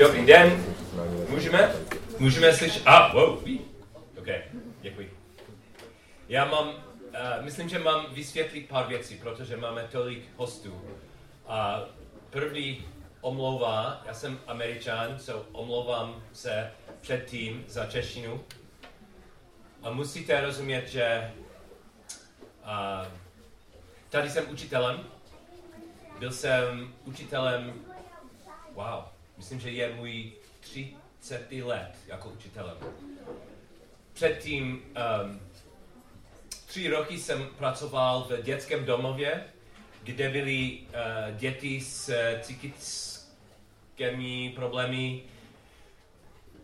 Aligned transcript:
Dobrý 0.00 0.26
den. 0.26 0.64
Můžeme? 1.28 1.72
Můžeme 2.18 2.54
slyšet? 2.54 2.82
A, 2.86 2.96
ah, 2.96 3.14
wow, 3.14 3.44
ví. 3.44 3.60
OK, 4.18 4.26
děkuji. 4.80 5.16
Já 6.28 6.44
mám, 6.44 6.68
uh, 6.68 6.74
myslím, 7.40 7.68
že 7.68 7.78
mám 7.78 8.06
vysvětlit 8.14 8.68
pár 8.68 8.86
věcí, 8.86 9.16
protože 9.16 9.56
máme 9.56 9.88
tolik 9.92 10.22
hostů. 10.36 10.82
A 11.46 11.80
uh, 11.80 11.86
první 12.30 12.84
omlouvá, 13.20 14.02
já 14.06 14.14
jsem 14.14 14.38
američan, 14.46 15.18
so 15.18 15.48
omlouvám 15.52 16.22
se 16.32 16.72
předtím 17.00 17.64
za 17.68 17.86
češtinu. 17.86 18.44
A 19.82 19.90
musíte 19.90 20.40
rozumět, 20.40 20.88
že 20.88 21.32
uh, 22.62 23.06
tady 24.10 24.30
jsem 24.30 24.50
učitelem. 24.50 25.00
Byl 26.18 26.32
jsem 26.32 26.94
učitelem, 27.04 27.74
wow, 28.72 29.04
myslím, 29.40 29.60
že 29.60 29.70
je 29.70 29.94
můj 29.94 30.32
30 30.60 31.52
let 31.52 31.92
jako 32.06 32.28
učitelem. 32.28 32.76
Předtím 34.12 34.82
um, 35.24 35.40
tři 36.66 36.88
roky 36.88 37.18
jsem 37.18 37.46
pracoval 37.58 38.26
v 38.30 38.42
dětském 38.42 38.84
domově, 38.84 39.44
kde 40.02 40.28
byly 40.28 40.78
uh, 40.78 40.86
děti 41.36 41.80
s 41.80 42.14
psychickými 42.40 43.32
problémy. 44.54 45.22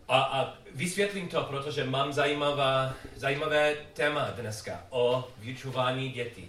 A, 0.07 0.21
a 0.21 0.53
vysvětlím 0.75 1.27
to, 1.27 1.43
protože 1.43 1.83
mám 1.83 2.13
zajímavá, 2.13 2.93
zajímavé 3.15 3.75
téma 3.93 4.29
dneska 4.29 4.85
o 4.89 5.27
vyučování 5.37 6.09
dětí. 6.09 6.47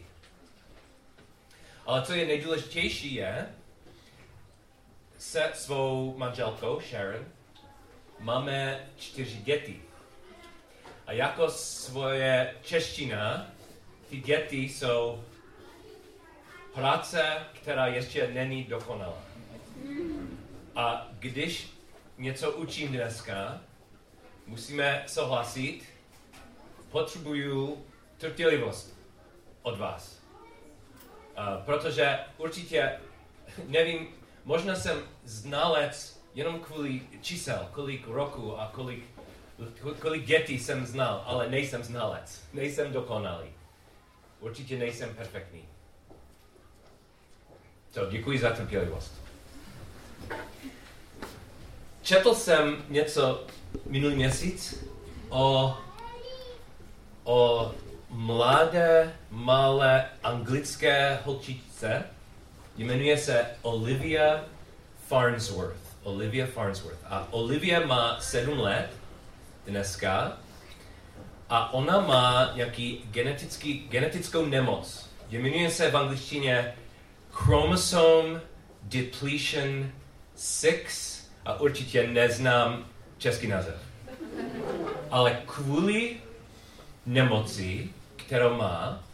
Ale 1.86 2.02
co 2.02 2.12
je 2.12 2.26
nejdůležitější 2.26 3.14
je, 3.14 3.46
se 5.18 5.50
svou 5.54 6.14
manželkou 6.16 6.80
Sharon 6.80 7.26
máme 8.20 8.88
čtyři 8.96 9.36
děti. 9.38 9.82
A 11.06 11.12
jako 11.12 11.50
svoje 11.50 12.54
čeština, 12.62 13.46
ty 14.10 14.20
děti 14.20 14.56
jsou 14.56 15.24
práce, 16.74 17.46
která 17.52 17.86
ještě 17.86 18.28
není 18.28 18.64
dokonalá. 18.64 19.22
A 20.76 21.08
když 21.18 21.72
něco 22.18 22.52
učím 22.52 22.88
dneska, 22.88 23.60
musíme 24.46 25.04
souhlasit, 25.06 25.82
potřebuju 26.90 27.84
trpělivost 28.18 28.98
od 29.62 29.78
vás. 29.78 30.18
Uh, 31.38 31.64
protože 31.64 32.18
určitě, 32.38 33.00
nevím, 33.66 34.17
možná 34.48 34.74
jsem 34.74 35.02
znalec 35.24 36.20
jenom 36.34 36.60
kvůli 36.60 37.00
čísel, 37.20 37.68
kolik 37.72 38.06
roku 38.06 38.60
a 38.60 38.70
kolik, 38.74 39.04
kolik 39.98 40.24
dětí 40.26 40.58
jsem 40.58 40.86
znal, 40.86 41.22
ale 41.26 41.48
nejsem 41.50 41.84
znalec, 41.84 42.42
nejsem 42.52 42.92
dokonalý. 42.92 43.48
Určitě 44.40 44.78
nejsem 44.78 45.14
perfektní. 45.14 45.64
So, 47.92 48.10
děkuji 48.10 48.38
za 48.38 48.50
trpělivost. 48.50 49.12
Četl 52.02 52.34
jsem 52.34 52.84
něco 52.88 53.46
minulý 53.86 54.16
měsíc 54.16 54.84
o, 55.28 55.76
o 57.24 57.72
mladé, 58.10 59.16
malé 59.30 60.10
anglické 60.22 61.18
holčičce. 61.24 62.04
Jmenuje 62.78 63.18
se 63.18 63.46
Olivia 63.62 64.44
Farnsworth. 65.06 65.80
Olivia 66.02 66.46
Farnsworth. 66.46 66.98
A 67.04 67.32
Olivia 67.32 67.86
má 67.86 68.20
sedm 68.20 68.58
let 68.58 68.90
dneska 69.66 70.38
a 71.48 71.74
ona 71.74 72.00
má 72.00 72.52
nějaký 72.54 73.04
genetický, 73.10 73.86
genetickou 73.88 74.46
nemoc. 74.46 75.10
Jmenuje 75.30 75.70
se 75.70 75.90
v 75.90 75.96
angličtině 75.96 76.74
chromosome 77.32 78.40
depletion 78.82 79.90
6 80.36 81.32
a 81.44 81.60
určitě 81.60 82.06
neznám 82.06 82.84
český 83.18 83.46
název. 83.46 83.82
Ale 85.10 85.42
kvůli 85.46 86.16
nemoci, 87.06 87.90
kterou 88.16 88.56
má, 88.56 89.04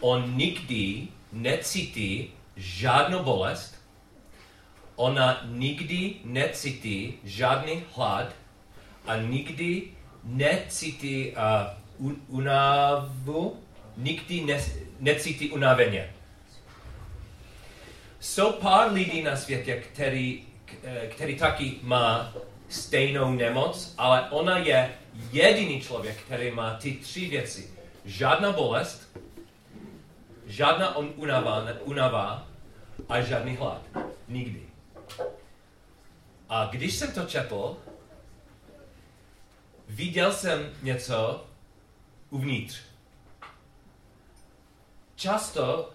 on 0.00 0.36
nikdy 0.36 1.08
necítí 1.34 2.30
žádnou 2.56 3.22
bolest, 3.22 3.74
ona 4.96 5.42
nikdy 5.50 6.14
necítí 6.24 7.14
žádný 7.24 7.82
hlad 7.94 8.34
a 9.06 9.16
nikdy 9.16 9.82
necítí 10.24 11.30
uh, 11.30 12.06
un, 12.06 12.16
unavu, 12.28 13.60
nikdy 13.96 14.40
ne, 14.40 14.64
necítí 15.00 15.50
unaveně. 15.50 16.10
Jsou 18.20 18.52
pár 18.52 18.92
lidí 18.92 19.22
na 19.22 19.36
světě, 19.36 19.82
který, 19.92 20.44
eh, 20.84 21.06
který 21.06 21.36
taky 21.36 21.72
má 21.82 22.32
stejnou 22.68 23.32
nemoc, 23.32 23.94
ale 23.98 24.30
ona 24.30 24.58
je 24.58 24.94
jediný 25.32 25.80
člověk, 25.80 26.16
který 26.16 26.50
má 26.50 26.74
ty 26.74 26.92
tři 26.92 27.26
věci. 27.26 27.70
Žádná 28.04 28.52
bolest, 28.52 29.18
žádná 30.46 30.96
unava, 30.96 31.66
unava 31.84 32.46
a 33.08 33.20
žádný 33.20 33.56
hlad. 33.56 33.82
Nikdy. 34.28 34.62
A 36.48 36.66
když 36.66 36.94
jsem 36.94 37.12
to 37.12 37.24
četl, 37.24 37.76
viděl 39.88 40.32
jsem 40.32 40.70
něco 40.82 41.46
uvnitř. 42.30 42.80
Často 45.16 45.90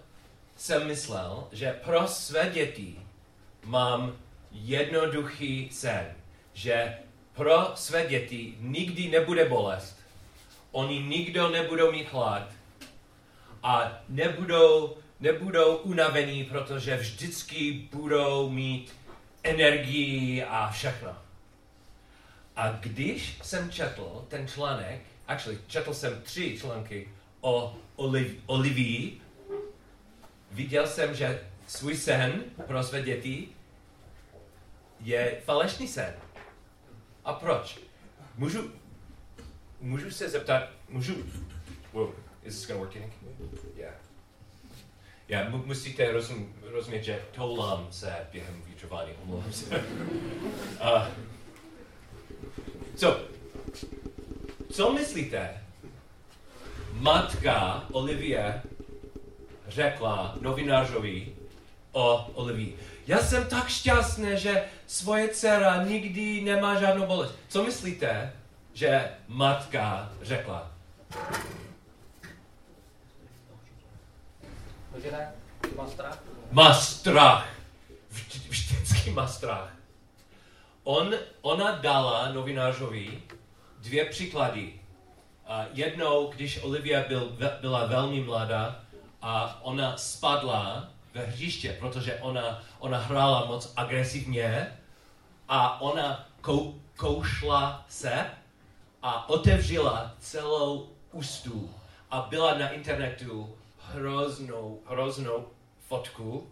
jsem 0.58 0.88
myslel, 0.88 1.48
že 1.52 1.80
pro 1.84 2.08
své 2.08 2.50
děti 2.50 3.00
mám 3.66 4.18
jednoduchý 4.52 5.70
sen, 5.72 6.14
že 6.54 6.98
pro 7.34 7.72
své 7.76 8.08
děti 8.08 8.56
nikdy 8.60 9.08
nebude 9.08 9.46
bolest, 9.46 10.00
oni 10.72 11.04
nikdo 11.04 11.50
nebudou 11.50 11.92
mít 11.92 12.12
hlad 12.12 12.59
a 13.64 14.02
nebudou, 14.10 14.98
nebudou 15.20 15.76
unavení, 15.76 16.44
protože 16.44 16.98
vždycky 16.98 17.88
budou 17.94 18.50
mít 18.50 18.96
energii 19.44 20.44
a 20.44 20.70
všechno. 20.72 21.16
A 22.56 22.72
když 22.72 23.40
jsem 23.44 23.72
četl 23.72 24.26
ten 24.28 24.48
článek, 24.48 25.02
actually, 25.28 25.60
četl 25.68 25.94
jsem 25.94 26.22
tři 26.22 26.58
články 26.60 27.10
o 27.42 27.76
Oliv, 27.96 28.36
Olivii, 28.46 29.22
viděl 30.52 30.88
jsem, 30.88 31.16
že 31.16 31.48
svůj 31.68 31.96
sen 31.98 32.44
pro 32.68 32.84
své 32.84 33.02
děti 33.02 33.50
je 35.00 35.42
falešný 35.46 35.88
sen. 35.88 36.14
A 37.26 37.34
proč? 37.34 37.80
Můžu, 38.36 38.72
můžu 39.82 40.12
se 40.12 40.30
zeptat, 40.30 40.70
můžu, 40.90 41.14
is 42.50 42.56
this 42.56 42.66
gonna 42.66 42.80
work, 42.80 42.96
Yannick? 42.96 43.12
Yeah. 43.78 43.92
Yeah, 45.28 45.50
musíte 45.66 46.12
rozum, 46.12 46.54
rozumět, 46.72 47.04
že 47.04 47.22
toulám 47.32 47.88
se 47.92 48.14
během 48.32 48.62
vyučování, 48.66 49.12
omlouvám 49.24 49.54
se. 49.54 49.66
uh, 50.82 51.08
so, 52.96 53.22
co 54.72 54.94
myslíte? 54.94 55.62
Matka 56.94 57.86
Olivie 57.92 58.62
řekla 59.68 60.38
novinářovi 60.42 61.28
o 61.92 62.32
Olivii. 62.34 62.78
Já 63.08 63.18
jsem 63.18 63.46
tak 63.46 63.70
šťastný, 63.70 64.30
že 64.38 64.64
svoje 64.88 65.28
dcera 65.28 65.84
nikdy 65.84 66.42
nemá 66.42 66.80
žádnou 66.80 67.06
bolest. 67.06 67.36
Co 67.48 67.64
myslíte, 67.64 68.34
že 68.74 69.10
matka 69.28 70.12
řekla? 70.22 70.72
Má 75.76 75.88
strach? 75.88 76.24
Má 76.52 76.74
strach. 76.74 77.50
Vždycky 78.50 79.12
má 79.12 79.28
strach. 79.28 79.76
On, 80.84 81.14
ona 81.42 81.72
dala 81.72 82.32
novinářovi 82.32 83.22
dvě 83.80 84.06
příklady. 84.06 84.74
Uh, 85.50 85.66
jednou, 85.74 86.32
když 86.36 86.64
Olivia 86.64 87.04
byl, 87.08 87.38
byla 87.62 87.86
velmi 87.86 88.22
mladá, 88.22 88.80
a 89.22 89.60
ona 89.62 89.98
spadla 89.98 90.90
ve 91.14 91.26
hřiště, 91.26 91.78
protože 91.80 92.16
ona, 92.16 92.64
ona 92.80 92.98
hrála 92.98 93.46
moc 93.46 93.74
agresivně 93.76 94.78
a 95.50 95.82
ona 95.82 96.28
kou, 96.42 96.82
koušla 96.98 97.86
se 97.90 98.26
a 99.02 99.30
otevřela 99.30 100.16
celou 100.20 100.90
ústu 101.12 101.74
a 102.12 102.28
byla 102.30 102.54
na 102.54 102.70
internetu 102.70 103.56
hroznou, 103.94 104.82
hroznou 104.86 105.48
fotku 105.88 106.50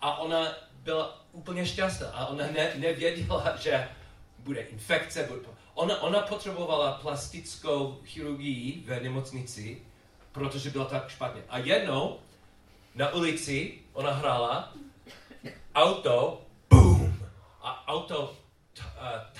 a 0.00 0.16
ona 0.18 0.46
byla 0.82 1.24
úplně 1.32 1.66
šťastná 1.66 2.08
a 2.08 2.26
ona 2.26 2.46
ne, 2.46 2.72
nevěděla, 2.76 3.56
že 3.56 3.88
bude 4.38 4.60
infekce. 4.60 5.24
Bude, 5.24 5.40
ona, 5.74 6.02
ona 6.02 6.20
potřebovala 6.20 6.92
plastickou 6.92 8.00
chirurgii 8.04 8.82
ve 8.86 9.00
nemocnici, 9.00 9.82
protože 10.32 10.70
byla 10.70 10.84
tak 10.84 11.10
špatně. 11.10 11.42
A 11.48 11.58
jednou 11.58 12.18
na 12.94 13.14
ulici 13.14 13.78
ona 13.92 14.12
hrála, 14.12 14.72
auto, 15.74 16.42
boom, 16.70 17.14
a 17.62 17.88
auto 17.88 18.36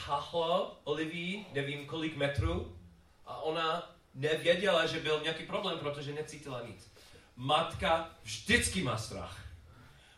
tahlo 0.07 0.77
Olivii, 0.85 1.47
nevím 1.53 1.87
kolik 1.87 2.17
metrů, 2.17 2.77
a 3.27 3.43
ona 3.43 3.93
nevěděla, 4.15 4.87
že 4.87 5.01
byl 5.01 5.21
nějaký 5.23 5.45
problém, 5.45 5.79
protože 5.79 6.12
necítila 6.12 6.62
nic. 6.67 6.91
Matka 7.41 8.11
vždycky 8.23 8.83
má 8.83 8.99
strach. 8.99 9.41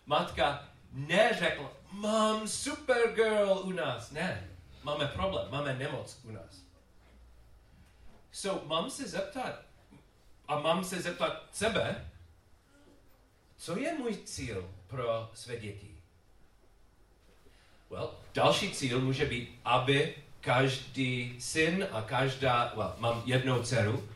Matka 0.07 0.69
neřekla, 0.93 1.71
mám 1.93 2.49
Supergirl 2.49 3.61
u 3.65 3.71
nás. 3.71 4.11
Ne, 4.11 4.51
máme 4.83 5.07
problém, 5.07 5.47
máme 5.51 5.75
nemoc 5.75 6.19
u 6.25 6.31
nás. 6.31 6.63
So, 8.33 8.69
mám 8.69 8.91
se 8.91 9.09
zeptat, 9.09 9.63
a 10.49 10.61
mám 10.61 10.85
se 10.85 11.03
zeptat 11.03 11.43
sebe, 11.53 12.11
co 13.57 13.79
je 13.79 13.99
můj 13.99 14.17
cíl 14.17 14.71
pro 14.87 15.31
své 15.35 15.57
děti? 15.57 15.97
Well, 17.91 18.15
další 18.35 18.71
cíl 18.71 19.01
může 19.01 19.25
být, 19.25 19.61
aby 19.65 20.15
každý 20.41 21.41
syn 21.41 21.89
a 21.93 22.03
každá, 22.03 22.73
well, 22.77 22.95
mám 22.99 23.23
jednou 23.27 23.63
dceru, 23.63 24.09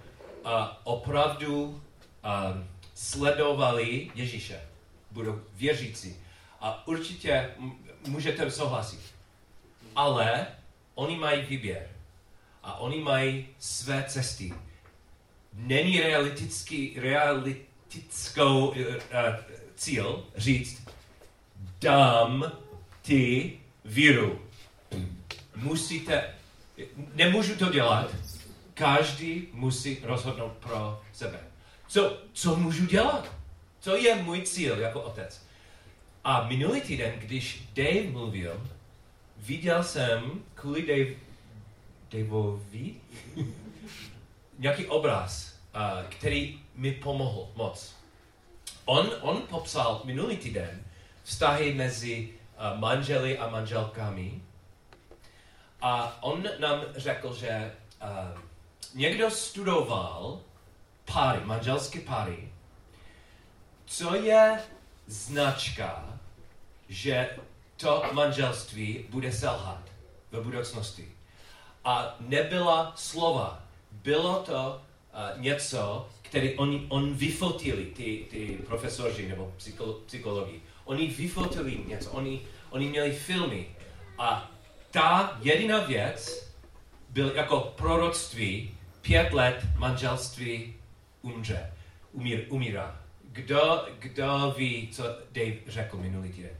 a 0.44 0.80
opravdu 0.84 1.64
um, 1.64 2.68
sledovali 2.96 4.10
Ježíše. 4.14 4.60
Budou 5.10 5.40
věřící. 5.54 6.16
A 6.60 6.86
určitě 6.86 7.50
můžete 8.06 8.50
souhlasit. 8.50 9.00
Ale 9.96 10.46
oni 10.94 11.16
mají 11.16 11.42
výběr. 11.42 11.88
A 12.62 12.78
oni 12.78 13.00
mají 13.00 13.46
své 13.58 14.04
cesty. 14.08 14.54
Není 15.52 16.00
realistický, 16.00 17.00
realistickou 17.00 18.68
uh, 18.68 18.76
uh, 18.76 18.84
cíl 19.74 20.24
říct, 20.36 20.88
dám 21.80 22.52
ty 23.02 23.52
víru. 23.84 24.42
Musíte, 25.56 26.34
nemůžu 27.14 27.56
to 27.56 27.72
dělat, 27.72 28.10
každý 28.74 29.48
musí 29.52 29.98
rozhodnout 30.02 30.52
pro 30.52 31.02
sebe. 31.12 31.40
Co, 31.88 32.18
co 32.32 32.56
můžu 32.56 32.86
dělat? 32.86 33.32
Co 33.80 33.96
je 33.96 34.14
můj 34.14 34.42
cíl 34.42 34.78
jako 34.78 35.00
otec? 35.02 35.46
A 36.24 36.48
minulý 36.48 36.80
týden, 36.80 37.12
když 37.18 37.68
Dave 37.74 38.10
mluvil, 38.10 38.66
viděl 39.36 39.84
jsem 39.84 40.42
kvůli 40.54 40.86
Dave, 40.86 41.20
Daveovi 42.10 42.94
nějaký 44.58 44.86
obraz, 44.86 45.54
uh, 45.74 46.08
který 46.08 46.60
mi 46.74 46.92
pomohl 46.92 47.48
moc. 47.54 47.94
On, 48.84 49.10
on 49.20 49.42
popsal 49.42 50.02
minulý 50.04 50.36
týden 50.36 50.82
vztahy 51.22 51.74
mezi 51.74 52.28
uh, 52.28 52.80
manželi 52.80 53.38
a 53.38 53.48
manželkami 53.48 54.42
a 55.80 56.22
on 56.22 56.44
nám 56.58 56.80
řekl, 56.96 57.34
že 57.34 57.72
uh, 58.02 58.40
někdo 58.94 59.30
studoval 59.30 60.40
páry, 61.12 61.40
manželské 61.44 62.00
páry, 62.00 62.48
co 63.86 64.14
je 64.14 64.58
značka, 65.06 66.18
že 66.88 67.30
to 67.76 68.02
manželství 68.12 69.04
bude 69.10 69.32
selhat 69.32 69.82
v 70.32 70.40
budoucnosti. 70.40 71.08
A 71.84 72.16
nebyla 72.20 72.92
slova. 72.96 73.62
Bylo 73.92 74.42
to 74.42 74.80
uh, 74.80 75.40
něco, 75.40 76.08
který 76.22 76.54
on, 76.54 76.86
on 76.88 77.14
vyfotili, 77.14 77.84
ty, 77.84 78.26
ty 78.30 78.58
profesoři 78.66 79.28
nebo 79.28 79.52
psycholo, 79.56 79.92
psychologi. 79.92 80.60
Oni 80.84 81.06
vyfotili 81.06 81.80
něco, 81.86 82.10
oni, 82.10 82.40
oni 82.70 82.88
měli 82.88 83.12
filmy. 83.12 83.66
A 84.18 84.50
ta 84.90 85.38
jediná 85.42 85.78
věc 85.78 86.50
byl 87.08 87.32
jako 87.34 87.60
proroctví, 87.76 88.74
pět 89.00 89.32
let 89.32 89.66
manželství 89.76 90.74
umře, 91.34 91.72
umír, 92.12 92.44
umírá. 92.48 93.00
Kdo, 93.32 93.86
kdo 93.98 94.54
ví, 94.56 94.88
co 94.92 95.04
Dave 95.32 95.56
řekl 95.66 95.96
minulý 95.96 96.32
týden? 96.32 96.56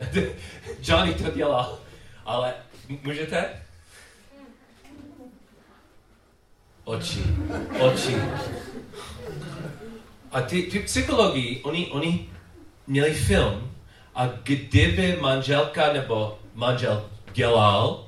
Johnny 0.82 1.14
to 1.14 1.30
dělal, 1.30 1.78
ale 2.24 2.54
můžete? 3.02 3.62
Oči, 6.84 7.24
oči. 7.80 8.16
A 10.32 10.40
ty, 10.40 10.62
ty 10.62 10.78
psychologi, 10.78 11.60
oni, 11.62 11.86
oni 11.86 12.28
měli 12.86 13.14
film 13.14 13.70
a 14.14 14.26
kdyby 14.26 15.18
manželka 15.20 15.92
nebo 15.92 16.38
manžel 16.54 17.10
dělal 17.32 18.06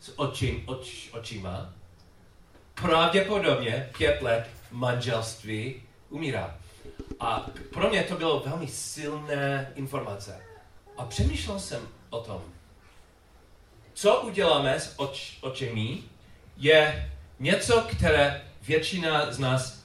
s 0.00 0.18
očím, 0.18 0.62
oč, 0.66 1.08
očima, 1.12 1.72
pravděpodobně 2.74 3.90
pět 3.98 4.22
let 4.22 4.57
manželství 4.70 5.82
umírá. 6.08 6.56
A 7.20 7.46
pro 7.72 7.90
mě 7.90 8.02
to 8.02 8.14
bylo 8.14 8.40
velmi 8.40 8.66
silné 8.66 9.72
informace. 9.74 10.40
A 10.96 11.04
přemýšlel 11.04 11.60
jsem 11.60 11.88
o 12.10 12.20
tom, 12.20 12.42
co 13.94 14.20
uděláme 14.20 14.80
s 14.80 14.94
oč, 14.96 15.38
očemi, 15.40 15.98
je 16.56 17.12
něco, 17.38 17.80
které 17.80 18.42
většina 18.62 19.32
z 19.32 19.38
nás 19.38 19.84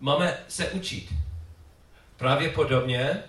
máme 0.00 0.38
se 0.48 0.70
učit. 0.70 1.08
Pravděpodobně 2.16 3.22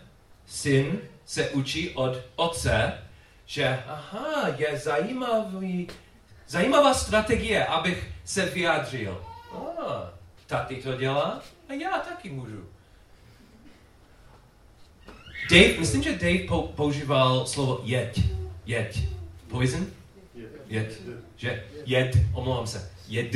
syn 0.45 0.99
se 1.25 1.49
učí 1.49 1.89
od 1.89 2.17
otce, 2.35 3.03
že 3.45 3.83
aha, 3.87 4.47
je 4.57 4.77
zajímavý, 4.77 5.87
zajímavá 6.47 6.93
strategie, 6.93 7.65
abych 7.65 8.11
se 8.25 8.45
vyjádřil. 8.45 9.25
Ah, 9.53 10.16
taty 10.47 10.75
to 10.75 10.95
dělá 10.95 11.41
a 11.69 11.73
já 11.73 11.99
taky 11.99 12.29
můžu. 12.29 12.65
Dave, 15.49 15.79
myslím, 15.79 16.03
že 16.03 16.11
Dave 16.11 16.71
používal 16.75 17.47
slovo 17.47 17.81
jeď. 17.83 18.19
Jeď. 18.65 19.03
Poison? 19.47 19.87
Jed. 20.67 21.01
Že? 21.35 21.63
Jed. 21.85 22.17
Omlouvám 22.33 22.67
se. 22.67 22.91
Jed. 23.07 23.35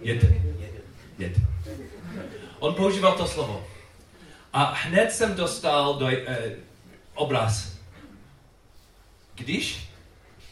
Jed. 0.00 0.24
Jed. 1.18 1.32
On 2.58 2.74
používal 2.74 3.16
to 3.16 3.26
slovo. 3.26 3.66
A 4.52 4.64
hned 4.64 5.12
jsem 5.12 5.34
dostal 5.34 5.94
do, 5.94 6.08
eh, 6.08 6.56
obraz. 7.14 7.76
Když, 9.34 9.88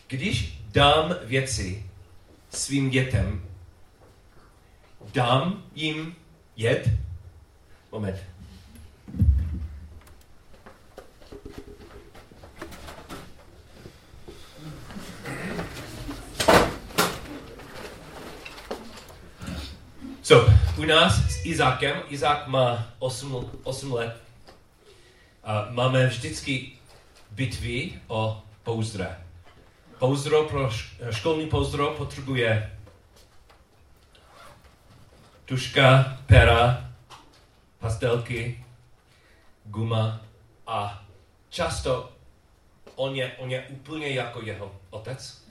když 0.06 0.62
dám 0.72 1.16
věci 1.24 1.86
svým 2.50 2.90
dětem, 2.90 3.42
dám 5.14 5.62
jim 5.74 6.16
jed? 6.56 6.90
Moment. 7.92 8.18
So, 20.22 20.52
u 20.78 20.84
nás 20.84 21.16
s 21.16 21.44
Izákem, 21.44 22.02
Izák 22.08 22.46
má 22.46 22.92
8, 22.98 23.50
8 23.64 23.92
let, 23.92 24.16
a 25.44 25.68
máme 25.70 26.06
vždycky 26.06 26.72
bitvy 27.30 27.92
o 28.06 28.42
pouzdra. 28.62 29.16
Pouzdro 29.98 30.44
pro 30.44 30.70
školní 31.10 31.46
pouzdro 31.46 31.94
potřebuje 31.98 32.77
tuška, 35.48 36.18
pera, 36.26 36.90
pastelky, 37.80 38.64
guma 39.64 40.20
a 40.66 41.04
často 41.48 42.12
on 42.96 43.16
je, 43.16 43.32
on 43.38 43.50
je 43.50 43.66
úplně 43.68 44.08
jako 44.08 44.42
jeho 44.42 44.76
otec 44.90 45.44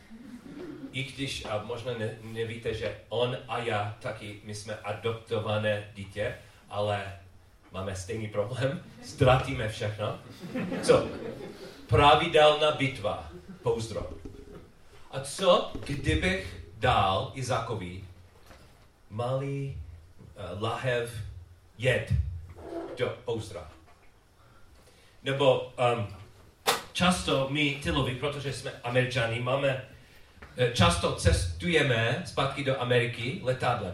i 0.92 1.04
když 1.04 1.46
a 1.46 1.64
možná 1.64 1.94
ne, 1.98 2.18
nevíte, 2.22 2.74
že 2.74 2.98
on 3.10 3.38
a 3.48 3.58
já 3.58 3.98
taky, 4.02 4.42
my 4.44 4.56
jsme 4.56 4.76
adoptované 4.76 5.92
dítě, 5.96 6.36
ale 6.70 7.20
máme 7.72 7.96
stejný 7.96 8.28
problém, 8.28 8.84
ztratíme 9.04 9.70
všechno. 9.70 10.20
Co? 10.82 11.08
Pravidelná 11.88 12.72
bitva, 12.72 13.30
pouzdro. 13.64 14.10
A 15.12 15.20
co, 15.20 15.72
kdybych 15.86 16.66
dal 16.78 17.32
Izakovi 17.34 18.04
malý 19.10 19.87
lahev 20.60 21.12
jed 21.78 22.14
do 22.98 23.18
pouzdra? 23.26 23.72
Nebo 25.24 25.62
um, 25.62 26.08
často 26.94 27.48
my 27.50 27.80
tylovi, 27.84 28.16
protože 28.16 28.54
jsme 28.54 28.72
američani, 28.84 29.40
máme, 29.40 29.86
eh, 30.58 30.72
často 30.74 31.16
cestujeme 31.16 32.24
zpátky 32.26 32.64
do 32.64 32.82
Ameriky 32.82 33.40
letadlem. 33.44 33.94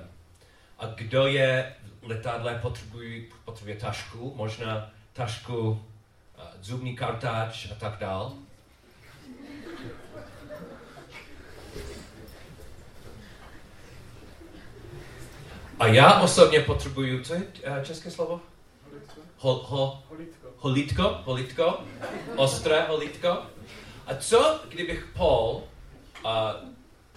A 0.80 0.86
kdo 0.86 1.28
je 1.28 1.76
v 2.02 2.08
letadle, 2.08 2.60
potřebuje, 2.62 3.22
potřebuje 3.46 3.76
tašku, 3.76 4.34
možná 4.36 4.92
tašku, 5.14 5.86
eh, 6.38 6.42
zubní 6.62 6.96
kartáč 6.96 7.72
a 7.72 7.76
tak 7.76 8.00
dál. 8.00 8.34
A 15.84 15.88
já 15.88 16.20
osobně 16.20 16.60
potřebuju, 16.60 17.24
co 17.24 17.34
je 17.34 17.40
uh, 17.40 17.84
české 17.84 18.12
slovo? 18.12 18.42
Ho, 19.38 19.54
ho, 19.54 20.04
holítko, 20.58 21.22
holítko, 21.26 21.80
ostré 22.36 22.82
holítko. 22.82 23.38
A 24.08 24.16
co, 24.16 24.62
kdybych 24.70 25.06
Paul 25.18 25.56
uh, 25.56 26.32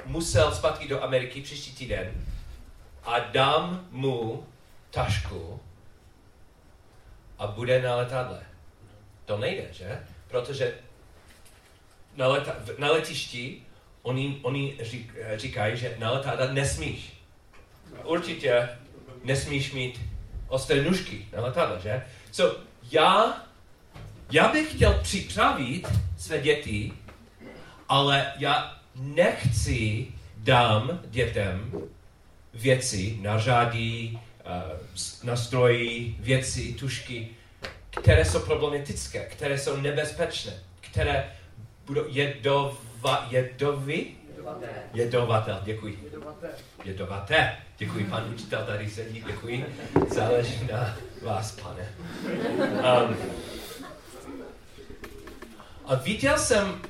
musel 0.04 0.52
zpátky 0.52 0.88
do 0.88 1.02
Ameriky 1.02 1.40
příští 1.40 1.76
týden 1.76 2.26
a 3.04 3.18
dám 3.18 3.87
mu 3.90 4.46
tašku 4.90 5.61
a 7.38 7.46
bude 7.46 7.82
na 7.82 7.96
letadle? 7.96 8.40
To 9.25 9.38
nejde, 9.38 9.68
že? 9.73 10.06
Protože 10.28 10.75
na, 12.16 12.28
leta, 12.28 12.56
na 12.78 12.90
letišti 12.90 13.62
oni, 14.02 14.40
oni 14.42 14.78
řík, 14.82 15.14
říkají, 15.37 15.76
že 15.76 15.96
na 15.99 16.11
letadle 16.11 16.52
nesmíš 16.52 17.15
určitě 18.04 18.68
nesmíš 19.24 19.72
mít 19.72 20.00
ostré 20.48 20.82
nůžky 20.82 21.26
na 21.36 21.42
letadle, 21.42 21.80
že? 21.82 22.02
So, 22.32 22.60
já, 22.92 23.42
já 24.30 24.48
bych 24.48 24.74
chtěl 24.74 25.00
připravit 25.02 25.88
své 26.18 26.38
děti, 26.38 26.92
ale 27.88 28.32
já 28.38 28.80
nechci 28.94 30.06
dám 30.36 31.00
dětem 31.06 31.72
věci, 32.54 33.18
nařádí, 33.20 34.20
uh, 34.46 34.78
nastrojí, 35.24 36.16
věci, 36.20 36.72
tušky, 36.72 37.28
které 37.90 38.24
jsou 38.24 38.40
problematické, 38.40 39.24
které 39.24 39.58
jsou 39.58 39.76
nebezpečné, 39.76 40.52
které 40.80 41.32
budou 41.86 42.04
jedova, 42.08 43.26
jedovi, 43.30 44.06
Jedovaté. 44.94 45.56
děkuji. 45.64 46.10
Jedovaté. 46.84 47.56
Děkuji, 47.78 48.04
pan 48.04 48.30
učitel 48.34 48.64
tady 48.66 48.90
sedí, 48.90 49.24
děkuji. 49.26 49.66
Záleží 50.14 50.68
na 50.72 50.96
vás, 51.22 51.52
pane. 51.52 51.88
Um, 52.58 53.16
a 55.86 55.94
viděl 55.94 56.38
jsem 56.38 56.80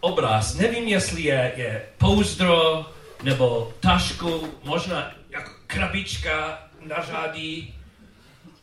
obraz, 0.00 0.54
nevím, 0.54 0.88
jestli 0.88 1.22
je, 1.22 1.52
je 1.56 1.82
pouzdro, 1.98 2.86
nebo 3.22 3.72
tašku, 3.80 4.48
možná 4.64 5.14
jako 5.30 5.50
krabička 5.66 6.68
na 6.86 7.02
řádí, 7.02 7.74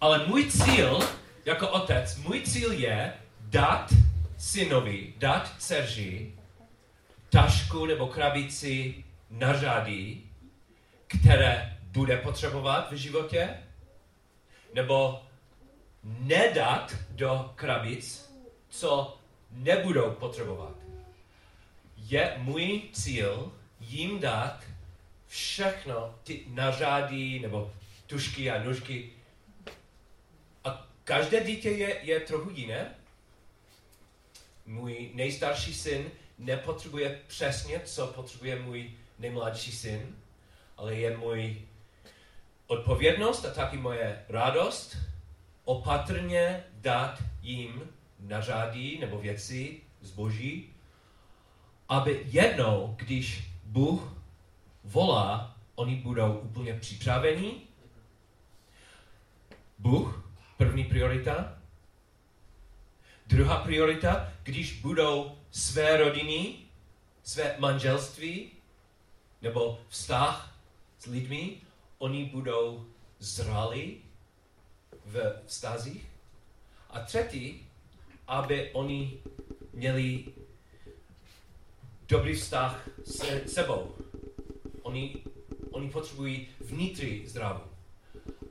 ale 0.02 0.26
můj 0.28 0.52
cíl, 0.52 1.00
jako 1.46 1.68
otec, 1.68 2.18
můj 2.18 2.42
cíl 2.42 2.72
je 2.72 3.14
dát 3.42 3.94
synovi, 4.38 5.14
dát 5.18 5.52
dceři 5.58 6.33
tašku 7.34 7.86
nebo 7.86 8.08
krabici 8.08 9.04
na 9.30 9.60
řádí, 9.60 10.30
které 11.08 11.78
bude 11.82 12.18
potřebovat 12.18 12.92
v 12.92 12.96
životě, 12.96 13.58
nebo 14.74 15.24
nedat 16.04 16.96
do 17.10 17.52
krabic, 17.56 18.34
co 18.70 19.18
nebudou 19.52 20.12
potřebovat. 20.12 20.76
Je 21.98 22.34
můj 22.38 22.82
cíl 22.94 23.52
jim 23.80 24.20
dát 24.20 24.64
všechno, 25.28 26.16
ty 26.24 26.46
nařádí 26.48 27.40
nebo 27.40 27.74
tušky 28.08 28.52
a 28.52 28.64
nůžky. 28.64 29.10
A 30.64 30.88
každé 31.04 31.44
dítě 31.44 31.70
je, 31.70 32.00
je 32.04 32.20
trochu 32.20 32.50
jiné. 32.50 32.96
Můj 34.66 35.10
nejstarší 35.14 35.74
syn 35.74 36.12
nepotřebuje 36.44 37.20
přesně, 37.28 37.82
co 37.86 38.08
potřebuje 38.08 38.60
můj 38.60 38.92
nejmladší 39.20 39.72
syn 39.72 40.16
ale 40.78 40.96
je 40.96 41.18
můj 41.18 41.62
odpovědnost 42.68 43.46
a 43.46 43.54
taky 43.54 43.78
moje 43.78 44.26
radost 44.30 44.98
opatrně 45.64 46.64
dát 46.74 47.24
jim 47.42 47.82
nařádí 48.20 49.00
nebo 49.00 49.18
věci 49.18 49.82
zboží, 50.02 50.70
aby 51.90 52.22
jednou, 52.26 52.96
když 52.98 53.50
Bůh 53.64 54.14
volá, 54.84 55.56
oni 55.76 55.96
budou 55.96 56.34
úplně 56.34 56.74
připraveni. 56.74 57.62
Bůh, 59.80 60.30
první 60.58 60.84
priorita. 60.84 61.58
Druhá 63.28 63.58
priorita, 63.58 64.32
když 64.44 64.82
budou 64.82 65.38
své 65.54 65.98
rodiny, 65.98 66.56
své 67.24 67.56
manželství 67.60 68.52
nebo 69.42 69.80
vztah 69.90 70.60
s 71.00 71.06
lidmi, 71.06 71.58
oni 71.98 72.26
budou 72.26 72.86
zrali 73.20 73.98
v 75.06 75.42
vztazích. 75.46 76.08
A 76.90 77.00
třetí, 77.00 77.68
aby 78.28 78.72
oni 78.74 79.20
měli 79.74 80.26
dobrý 82.08 82.36
vztah 82.36 82.90
se 83.06 83.42
sebou. 83.48 83.96
Oni, 84.82 85.16
oni 85.72 85.90
potřebují 85.90 86.48
vnitřní 86.60 87.28
zdraví. 87.28 87.62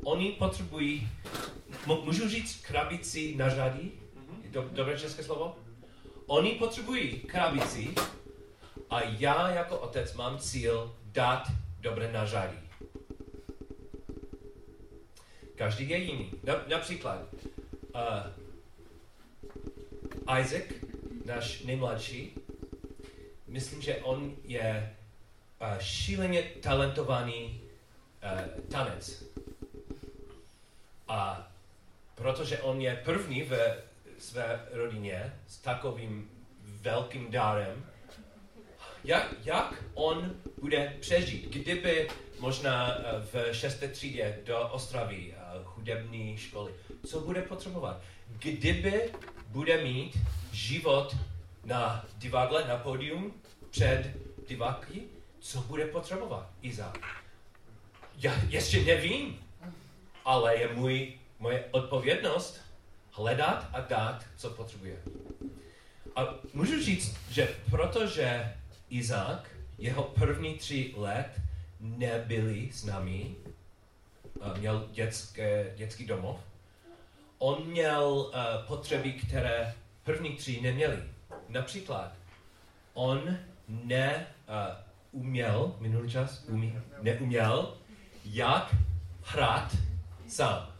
Oni 0.05 0.33
potřebují, 0.33 1.09
můžu 1.87 2.29
říct 2.29 2.67
krabici 2.67 3.37
na 3.37 3.49
řadí? 3.49 3.93
Do, 4.51 4.69
dobré 4.73 4.99
české 4.99 5.25
slovo? 5.25 5.62
Oni 6.33 6.51
potřebují 6.51 7.21
krabici 7.21 7.95
a 8.91 9.01
já 9.03 9.51
jako 9.51 9.79
otec 9.79 10.15
mám 10.15 10.39
cíl 10.39 10.97
dát 11.05 11.43
dobré 11.81 12.13
nařadí. 12.13 12.59
Každý 15.55 15.89
je 15.89 15.99
jiný. 15.99 16.33
Například 16.67 17.21
uh, 17.35 18.01
Isaac, 20.39 20.65
náš 21.25 21.63
nejmladší, 21.63 22.35
myslím, 23.47 23.83
že 23.83 23.97
on 23.97 24.37
je 24.45 24.97
uh, 25.61 25.79
šíleně 25.79 26.43
talentovaný 26.43 27.61
uh, 28.25 28.41
tanec. 28.71 29.25
A 31.09 31.49
protože 32.15 32.59
on 32.59 32.81
je 32.81 33.03
první 33.05 33.43
ve 33.43 33.92
své 34.23 34.61
rodině 34.73 35.33
s 35.47 35.59
takovým 35.59 36.31
velkým 36.65 37.31
dárem, 37.31 37.87
jak, 39.05 39.35
jak 39.45 39.85
on 39.95 40.35
bude 40.61 40.97
přežít, 41.01 41.49
kdyby 41.49 42.09
možná 42.39 42.95
eh, 42.97 43.03
v 43.33 43.55
šesté 43.55 43.89
třídě 43.89 44.39
do 44.45 44.69
Ostravy, 44.69 45.35
eh, 45.37 45.39
hudební 45.65 46.37
školy, 46.37 46.73
co 47.07 47.21
bude 47.21 47.43
potřebovat? 47.43 48.01
Kdyby 48.39 49.13
bude 49.47 49.85
mít 49.85 50.19
život 50.53 51.17
na 51.65 52.07
divadle, 52.19 52.69
na 52.69 52.77
pódium, 52.77 53.35
před 53.71 54.13
diváky, 54.49 55.03
co 55.41 55.61
bude 55.61 55.87
potřebovat 55.87 56.51
Izák? 56.63 56.99
Já 58.17 58.35
ještě 58.49 58.85
nevím, 58.85 59.41
ale 60.25 60.57
je 60.57 60.69
můj, 60.75 61.13
moje 61.39 61.65
odpovědnost 61.71 62.72
hledat 63.13 63.69
a 63.73 63.81
dát, 63.81 64.25
co 64.37 64.51
potřebuje. 64.51 64.97
A 66.17 66.35
můžu 66.55 66.83
říct, 66.83 67.17
že 67.31 67.55
protože 67.71 68.55
Izák, 68.91 69.51
jeho 69.79 70.03
první 70.03 70.55
tři 70.55 70.95
let 70.97 71.41
nebyli 71.81 72.73
s 72.73 72.85
námi, 72.85 73.35
měl 74.59 74.89
dětské, 74.93 75.73
dětský 75.77 76.07
domov. 76.07 76.41
On 77.39 77.67
měl 77.67 78.05
uh, 78.05 78.33
potřeby, 78.67 79.13
které 79.13 79.75
první 80.05 80.37
tři 80.37 80.61
neměli. 80.61 81.03
Například, 81.49 82.13
on 82.95 83.37
neuměl, 83.69 85.63
uh, 85.63 85.81
minulý 85.81 86.11
čas, 86.11 86.45
umí, 86.49 86.79
neuměl, 87.03 87.77
jak 88.25 88.75
hrát 89.23 89.77
sám. 90.29 90.72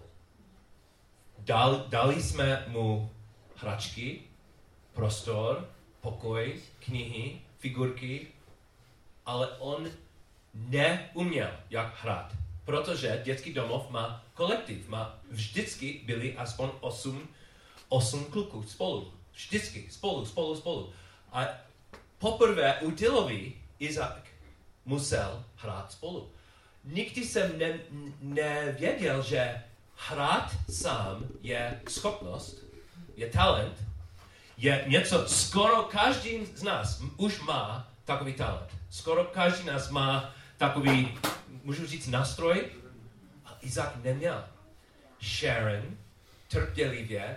Dal, 1.45 1.85
dali 1.89 2.23
jsme 2.23 2.65
mu 2.69 3.11
hračky, 3.57 4.23
prostor, 4.93 5.69
pokoj, 6.01 6.61
knihy, 6.79 7.41
figurky, 7.59 8.27
ale 9.27 9.49
on 9.59 9.91
neuměl, 10.55 11.51
jak 11.71 12.03
hrát. 12.03 12.33
Protože 12.65 13.23
dětský 13.25 13.53
domov 13.53 13.91
má 13.91 14.25
kolektiv, 14.35 14.89
má 14.89 15.19
vždycky 15.31 16.01
byli 16.05 16.37
aspoň 16.37 16.71
8, 16.81 17.29
8 17.89 18.25
kluků 18.25 18.63
spolu. 18.63 19.13
Vždycky, 19.33 19.87
spolu, 19.91 20.27
spolu, 20.27 20.57
spolu. 20.57 20.93
A 21.33 21.47
poprvé 22.19 22.81
u 22.81 22.91
Tylovi 22.91 23.53
Izak 23.79 24.29
musel 24.85 25.45
hrát 25.57 25.93
spolu. 25.93 26.31
Nikdy 26.85 27.27
jsem 27.27 27.59
ne, 27.59 27.79
nevěděl, 28.21 29.23
že 29.23 29.63
hrát 30.09 30.51
sám 30.71 31.25
je 31.41 31.81
schopnost, 31.89 32.57
je 33.17 33.31
talent, 33.31 33.77
je 34.57 34.85
něco, 34.87 35.29
skoro 35.29 35.83
každý 35.83 36.47
z 36.47 36.63
nás 36.63 37.03
už 37.17 37.41
má 37.41 37.89
takový 38.05 38.33
talent. 38.33 38.71
Skoro 38.91 39.25
každý 39.25 39.63
z 39.63 39.67
nás 39.67 39.91
má 39.91 40.35
takový, 40.57 41.19
můžu 41.63 41.87
říct, 41.87 42.07
nástroj, 42.07 42.71
a 43.45 43.57
Izak 43.61 43.97
neměl. 44.05 44.45
Sharon 45.21 45.97
trpělivě 46.49 47.37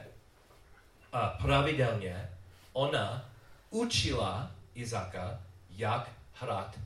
a 1.14 1.28
pravidelně 1.28 2.30
ona 2.74 3.30
učila 3.70 4.52
Izaka, 4.76 5.40
jak 5.70 6.10
hrát 6.34 6.80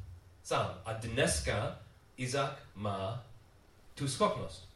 sám. 0.44 0.82
A 0.86 0.94
dneska 0.94 1.80
Izak 2.18 2.60
má 2.76 3.24
tu 3.96 4.08
schopnost, 4.08 4.69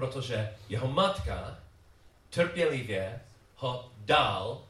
protože 0.00 0.50
jeho 0.68 0.88
matka 0.88 1.56
trpělivě 2.30 3.20
ho 3.56 3.92
dal 3.98 4.60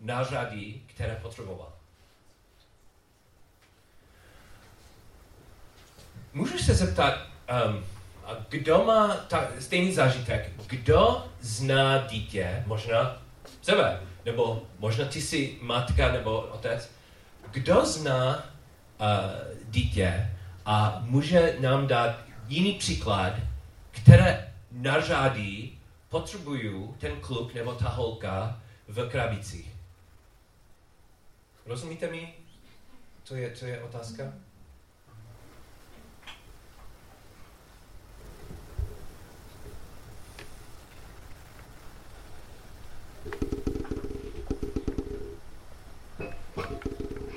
na 0.00 0.24
řady, 0.24 0.80
které 0.86 1.14
potřeboval. 1.22 1.72
Můžu 6.32 6.58
se 6.58 6.74
zeptat, 6.74 7.14
um, 7.66 7.84
a 8.24 8.36
kdo 8.48 8.84
má 8.84 9.16
ta, 9.16 9.48
stejný 9.58 9.92
zážitek? 9.92 10.52
Kdo 10.66 11.26
zná 11.40 12.06
dítě, 12.06 12.62
možná 12.66 13.22
sebe, 13.62 14.00
nebo 14.24 14.62
možná 14.78 15.04
ty 15.04 15.22
jsi 15.22 15.58
matka 15.62 16.12
nebo 16.12 16.40
otec, 16.40 16.90
kdo 17.50 17.86
zná 17.86 18.36
uh, 18.36 18.44
dítě 19.64 20.30
a 20.66 20.98
může 21.00 21.56
nám 21.60 21.86
dát 21.86 22.16
jiný 22.48 22.72
příklad, 22.72 23.32
které 23.90 24.47
nařádí 24.72 25.80
potřebují 26.08 26.94
ten 26.98 27.20
kluk 27.20 27.54
nebo 27.54 27.74
ta 27.74 27.88
holka 27.88 28.60
v 28.88 29.08
krabici. 29.08 29.64
Rozumíte 31.66 32.10
mi? 32.10 32.34
Co 33.24 33.34
je, 33.34 33.52
co 33.52 33.66
je 33.66 33.82
otázka? 33.82 34.32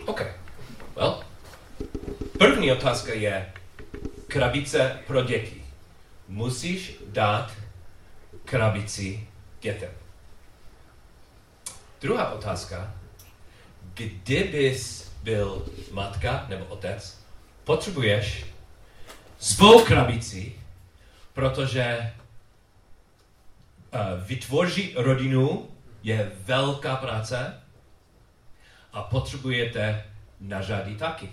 OK. 0.05 0.21
Well, 0.95 1.23
první 2.37 2.71
otázka 2.71 3.13
je 3.13 3.53
krabice 4.27 4.99
pro 5.07 5.23
děti. 5.23 5.60
Musíš 6.31 6.95
dát 7.07 7.51
krabici 8.45 9.27
dětem. 9.61 9.91
Druhá 12.01 12.31
otázka. 12.31 12.93
Kdybys 13.93 15.11
byl 15.23 15.65
matka 15.91 16.45
nebo 16.49 16.65
otec, 16.65 17.19
potřebuješ 17.63 18.45
svou 19.39 19.85
krabici, 19.85 20.55
protože 21.33 22.13
uh, 23.93 23.99
vytvořit 24.27 24.93
rodinu 24.95 25.69
je 26.03 26.31
velká 26.45 26.95
práce 26.95 27.61
a 28.93 29.01
potřebujete 29.03 30.05
nařady 30.39 30.95
taky. 30.95 31.29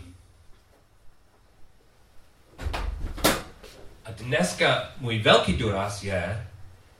A 4.04 4.12
dneska 4.28 4.88
můj 4.98 5.18
velký 5.18 5.52
důraz 5.52 6.02
je, 6.02 6.46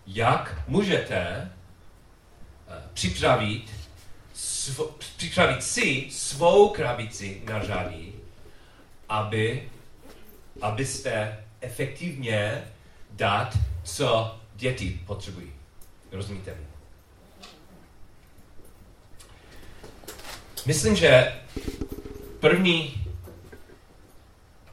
jak 0.06 0.62
můžete 0.68 1.50
uh, 2.68 2.74
připravit, 2.94 3.64
svo, 4.34 4.84
připravit 5.16 5.62
si 5.62 6.08
svou 6.10 6.68
krabici 6.68 7.42
nařady, 7.44 8.12
aby, 9.08 9.68
abyste 10.62 11.44
efektivně 11.60 12.64
dát, 13.10 13.58
co 13.84 14.38
děti 14.54 15.00
potřebují. 15.06 15.52
Rozumíte 16.12 16.50
mi? 16.50 16.66
Myslím, 20.66 20.96
že 20.96 21.32
první, 22.40 23.07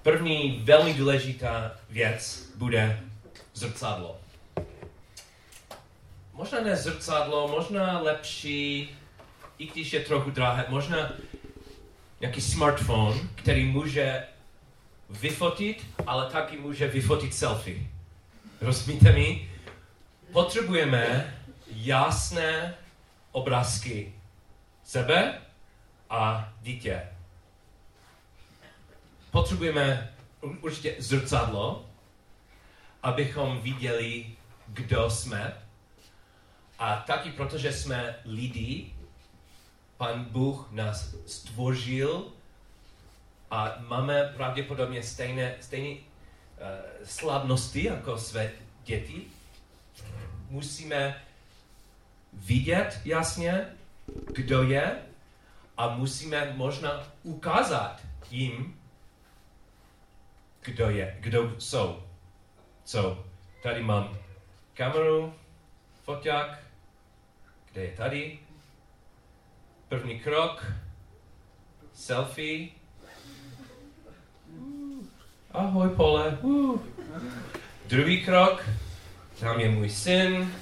první 0.05 0.61
velmi 0.63 0.93
důležitá 0.93 1.71
věc 1.89 2.49
bude 2.55 2.99
zrcadlo. 3.53 4.17
Možná 6.33 6.61
ne 6.61 6.75
zrcadlo, 6.75 7.47
možná 7.47 7.99
lepší, 7.99 8.89
i 9.57 9.67
když 9.67 9.93
je 9.93 9.99
trochu 9.99 10.31
drahé, 10.31 10.65
možná 10.69 11.11
nějaký 12.19 12.41
smartphone, 12.41 13.19
který 13.35 13.65
může 13.65 14.23
vyfotit, 15.09 15.85
ale 16.07 16.29
taky 16.31 16.57
může 16.57 16.87
vyfotit 16.87 17.33
selfie. 17.33 17.79
Rozumíte 18.61 19.11
mi? 19.11 19.49
Potřebujeme 20.31 21.35
jasné 21.67 22.75
obrázky 23.31 24.13
sebe 24.83 25.41
a 26.09 26.53
dítě. 26.61 27.14
Potřebujeme 29.35 30.13
určitě 30.61 30.95
zrcadlo, 30.99 31.85
abychom 33.03 33.61
viděli, 33.61 34.25
kdo 34.67 35.09
jsme. 35.09 35.57
A 36.79 36.95
taky 36.95 37.31
protože 37.31 37.73
jsme 37.73 38.15
lidi, 38.25 38.95
pan 39.97 40.25
Bůh 40.25 40.67
nás 40.71 41.15
stvořil 41.25 42.25
a 43.51 43.75
máme 43.87 44.33
pravděpodobně 44.35 45.03
stejné, 45.03 45.55
stejné 45.61 45.95
uh, 45.95 45.99
slavnosti 47.03 47.83
jako 47.83 48.17
své 48.17 48.51
děti. 48.83 49.21
Musíme 50.49 51.21
vidět 52.33 53.01
jasně, 53.05 53.65
kdo 54.33 54.63
je 54.63 54.95
a 55.77 55.89
musíme 55.89 56.53
možná 56.55 57.03
ukázat 57.23 58.01
jim, 58.31 58.84
kdo 60.65 60.89
je, 60.89 61.17
kdo 61.19 61.55
jsou. 61.59 62.03
So, 62.85 63.23
tady 63.63 63.83
mám 63.83 64.17
kameru, 64.73 65.33
foťák, 66.03 66.59
kde 67.71 67.83
je 67.83 67.91
tady. 67.91 68.39
První 69.89 70.19
krok, 70.19 70.65
selfie. 71.93 72.69
Ahoj, 75.51 75.89
Pole. 75.89 76.37
Uh. 76.41 76.81
Druhý 77.85 78.25
krok, 78.25 78.69
tam 79.39 79.59
je 79.59 79.69
můj 79.69 79.89
syn. 79.89 80.53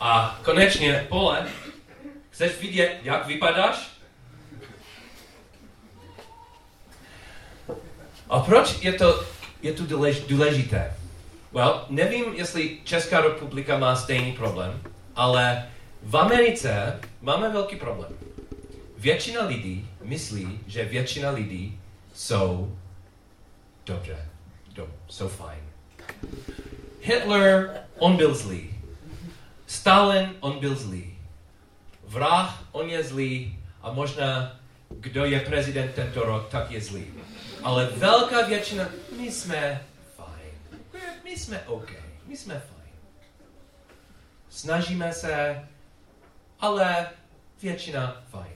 A 0.00 0.40
konečně, 0.44 1.06
Pole, 1.08 1.48
Chceš 2.40 2.60
vidět, 2.60 2.98
jak 3.02 3.26
vypadáš? 3.26 3.99
A 8.30 8.40
proč 8.40 8.82
je 8.82 8.92
to, 8.92 9.24
je 9.62 9.72
to 9.72 9.82
důležité? 10.28 10.96
Well, 11.52 11.84
nevím, 11.88 12.24
jestli 12.34 12.78
Česká 12.84 13.20
republika 13.20 13.78
má 13.78 13.96
stejný 13.96 14.32
problém, 14.32 14.80
ale 15.16 15.68
v 16.02 16.16
Americe 16.16 17.00
máme 17.20 17.50
velký 17.50 17.76
problém. 17.76 18.12
Většina 18.98 19.44
lidí 19.44 19.88
myslí, 20.02 20.60
že 20.66 20.84
většina 20.84 21.30
lidí 21.30 21.80
jsou 22.14 22.76
dobře, 23.86 24.28
do, 24.72 24.88
jsou 25.08 25.28
fajn. 25.28 25.60
Hitler, 27.02 27.70
on 27.98 28.16
byl 28.16 28.34
zlý. 28.34 28.70
Stalin, 29.66 30.34
on 30.40 30.58
byl 30.58 30.74
zlý 30.74 31.10
vrah, 32.10 32.62
on 32.72 32.90
je 32.90 33.04
zlý 33.04 33.58
a 33.82 33.92
možná 33.92 34.56
kdo 34.90 35.24
je 35.24 35.40
prezident 35.40 35.94
tento 35.94 36.24
rok, 36.24 36.48
tak 36.50 36.70
je 36.70 36.80
zlý. 36.80 37.06
Ale 37.62 37.86
velká 37.86 38.46
většina, 38.46 38.88
my 39.16 39.32
jsme 39.32 39.86
fajn. 40.16 40.80
My 41.24 41.38
jsme 41.38 41.62
OK, 41.62 41.90
my 42.26 42.36
jsme 42.36 42.54
fajn. 42.54 42.92
Snažíme 44.50 45.12
se, 45.12 45.68
ale 46.60 47.10
většina 47.62 48.22
fajn. 48.30 48.52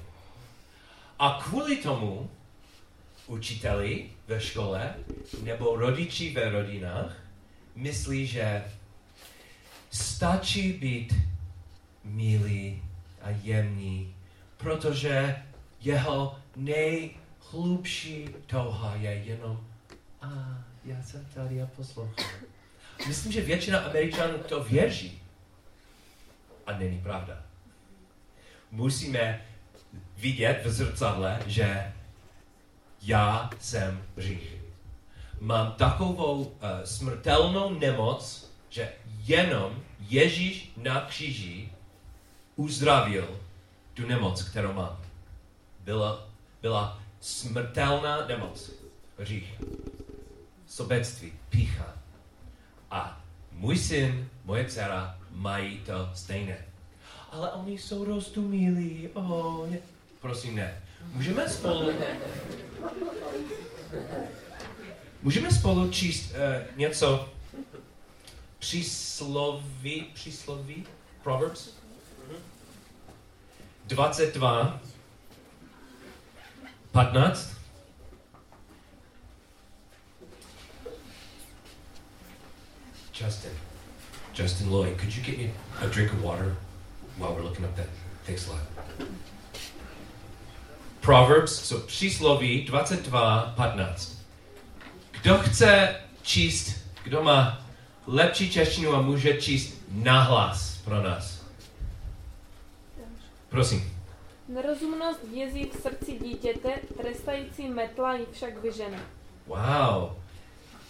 A 1.18 1.40
kvůli 1.44 1.76
tomu 1.76 2.30
učiteli 3.26 4.10
ve 4.26 4.40
škole 4.40 4.94
nebo 5.42 5.76
rodiči 5.76 6.32
ve 6.32 6.50
rodinách 6.50 7.16
myslí, 7.74 8.26
že 8.26 8.64
stačí 9.90 10.72
být 10.72 11.14
milý 12.04 12.82
a 13.22 13.30
jemný, 13.30 14.14
protože 14.56 15.42
jeho 15.80 16.38
nejhlubší 17.52 18.28
touha 18.46 18.94
je 18.94 19.10
jenom 19.10 19.60
a 20.22 20.28
já 20.84 21.02
jsem 21.02 21.26
tady 21.34 21.62
a 21.62 21.66
poslouchám. 21.66 22.26
Myslím, 23.08 23.32
že 23.32 23.40
většina 23.40 23.78
Američanů 23.78 24.38
to 24.38 24.64
věří. 24.64 25.22
A 26.66 26.78
není 26.78 26.98
pravda. 26.98 27.42
Musíme 28.70 29.42
vidět 30.16 30.62
v 30.64 30.72
zrcadle, 30.72 31.42
že 31.46 31.92
já 33.02 33.50
jsem 33.60 34.02
hřích. 34.16 34.54
Mám 35.40 35.72
takovou 35.72 36.42
uh, 36.42 36.52
smrtelnou 36.84 37.78
nemoc, 37.78 38.50
že 38.70 38.92
jenom 39.24 39.82
Ježíš 40.00 40.72
na 40.76 41.00
kříži 41.00 41.68
uzdravil 42.56 43.40
tu 43.94 44.06
nemoc, 44.06 44.42
kterou 44.42 44.72
mám. 44.72 44.98
Byla, 45.80 46.26
byla 46.62 47.03
smrtelná 47.24 48.26
nemoc, 48.26 48.70
hřích, 49.18 49.60
sobectví, 50.66 51.32
pícha. 51.48 51.96
A 52.90 53.24
můj 53.52 53.78
syn, 53.78 54.28
moje 54.44 54.64
dcera 54.64 55.18
mají 55.30 55.78
to 55.78 56.10
stejné. 56.14 56.64
Ale 57.30 57.52
oni 57.52 57.78
jsou 57.78 58.04
roztumilí. 58.04 59.08
Oh, 59.14 59.70
ne. 59.70 59.78
Prosím, 60.20 60.56
ne. 60.56 60.82
Můžeme 61.12 61.48
spolu... 61.48 61.90
Můžeme 65.22 65.50
spolu 65.50 65.90
číst 65.90 66.30
uh, 66.30 66.78
něco 66.78 67.28
přísloví, 68.58 70.06
přísloví, 70.14 70.86
Proverbs 71.22 71.68
22, 73.86 74.80
15. 76.94 77.56
Justin, 83.12 83.50
Justin 84.32 84.70
Lloyd, 84.70 84.96
could 84.96 85.14
you 85.14 85.20
get 85.22 85.36
me 85.36 85.50
a 85.80 85.88
drink 85.88 86.12
of 86.12 86.22
water 86.22 86.54
while 87.18 87.34
we're 87.34 87.42
looking 87.42 87.64
up 87.64 87.74
that? 87.74 87.88
Thanks 88.26 88.46
a 88.48 88.52
lot. 88.52 88.60
Proverbs, 91.00 91.52
so 91.52 91.80
přísloví 91.80 92.64
22, 92.64 93.54
15. 93.56 94.24
Kdo 95.22 95.38
chce 95.38 95.96
číst, 96.22 96.76
kdo 97.02 97.22
má 97.22 97.66
lepší 98.06 98.50
češtinu 98.50 98.94
a 98.94 99.02
může 99.02 99.34
číst 99.34 99.74
nahlas 99.90 100.78
pro 100.84 101.02
nás? 101.02 101.42
Prosím. 103.48 103.93
Nerozumnost 104.54 105.20
vězí 105.34 105.64
v 105.64 105.82
srdci 105.82 106.18
dítěte, 106.22 106.72
trestající 106.96 107.68
metla 107.68 108.14
ji 108.14 108.26
však 108.32 108.62
vyžene. 108.62 108.98
Wow. 109.46 110.10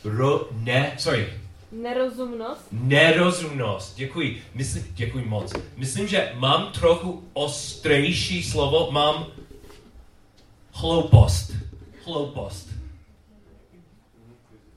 Ro, 0.04 0.48
ne, 0.52 0.96
sorry, 0.98 1.40
Nerozumnost 1.72 2.68
Nerozumnost. 2.72 3.96
Děkuji. 3.96 4.42
Myslím, 4.54 4.86
děkuji 4.90 5.24
moc. 5.24 5.52
Myslím, 5.76 6.08
že 6.08 6.32
mám 6.34 6.72
trochu 6.72 7.30
ostrejší 7.32 8.42
slovo. 8.42 8.90
Mám 8.90 9.26
hloupost. 10.72 11.52
Hloupost. 12.04 12.68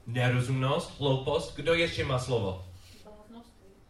Nerozumnost, 0.08 1.00
hloupost. 1.00 1.56
Kdo 1.56 1.74
ještě 1.74 2.06
má 2.06 2.20
slovo? 2.20 2.66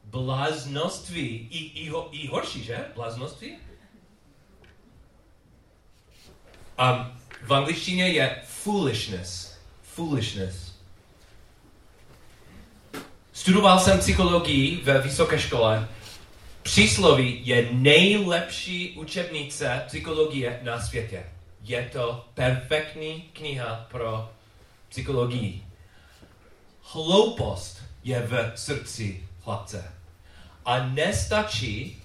Bláznoství. 0.03 1.47
I, 1.51 1.57
i, 1.57 1.89
ho, 1.89 2.10
i 2.12 2.27
horší, 2.27 2.63
že? 2.63 2.86
Bláznoství? 2.95 3.66
Um, 6.79 7.11
v 7.41 7.53
angličtině 7.53 8.07
je 8.07 8.41
foolishness. 8.45 9.57
Foolishness. 9.81 10.73
Studoval 13.33 13.79
jsem 13.79 13.99
psychologii 13.99 14.81
ve 14.83 15.01
vysoké 15.01 15.39
škole. 15.39 15.87
Přísloví 16.63 17.41
je 17.47 17.69
nejlepší 17.71 18.91
učebnice 18.91 19.83
psychologie 19.87 20.59
na 20.63 20.81
světě. 20.81 21.23
Je 21.63 21.89
to 21.93 22.25
perfektní 22.33 23.21
kniha 23.21 23.87
pro 23.91 24.29
psychologii. 24.89 25.63
Hloupost 26.81 27.83
je 28.03 28.21
v 28.21 28.51
srdci 28.55 29.27
chlapce. 29.43 29.91
A 30.65 30.87
nestačí 30.87 32.03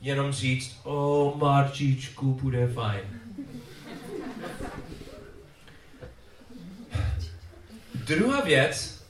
jenom 0.00 0.32
říct, 0.32 0.80
o 0.84 1.32
Marčičku, 1.36 2.34
bude 2.34 2.68
fajn. 2.68 3.21
Druhá 7.94 8.40
věc, 8.40 9.04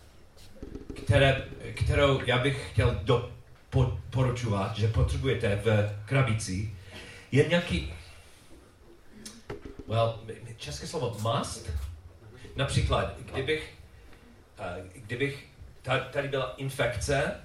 které, 1.05 1.49
kterou 1.75 2.21
já 2.27 2.39
bych 2.39 2.71
chtěl 2.73 3.01
doporučovat, 3.03 4.77
že 4.79 4.89
potřebujete 4.89 5.57
v 5.57 5.95
krabici, 6.07 6.77
je 7.33 7.49
nějaký, 7.49 7.95
well, 9.87 10.21
české 10.57 10.87
slovo 10.87 11.17
must. 11.21 11.71
Například, 12.57 13.19
kdybych, 13.19 13.75
uh, 14.59 14.87
kdybych 14.95 15.49
tady 16.11 16.29
byla 16.29 16.55
infekce, 16.57 17.41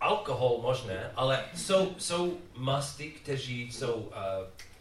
alkohol 0.00 0.58
možné, 0.62 1.10
ale 1.16 1.44
jsou, 1.54 1.94
jsou 1.98 2.38
musty, 2.56 3.10
kteří 3.10 3.72
jsou 3.72 3.92
uh, 3.94 4.12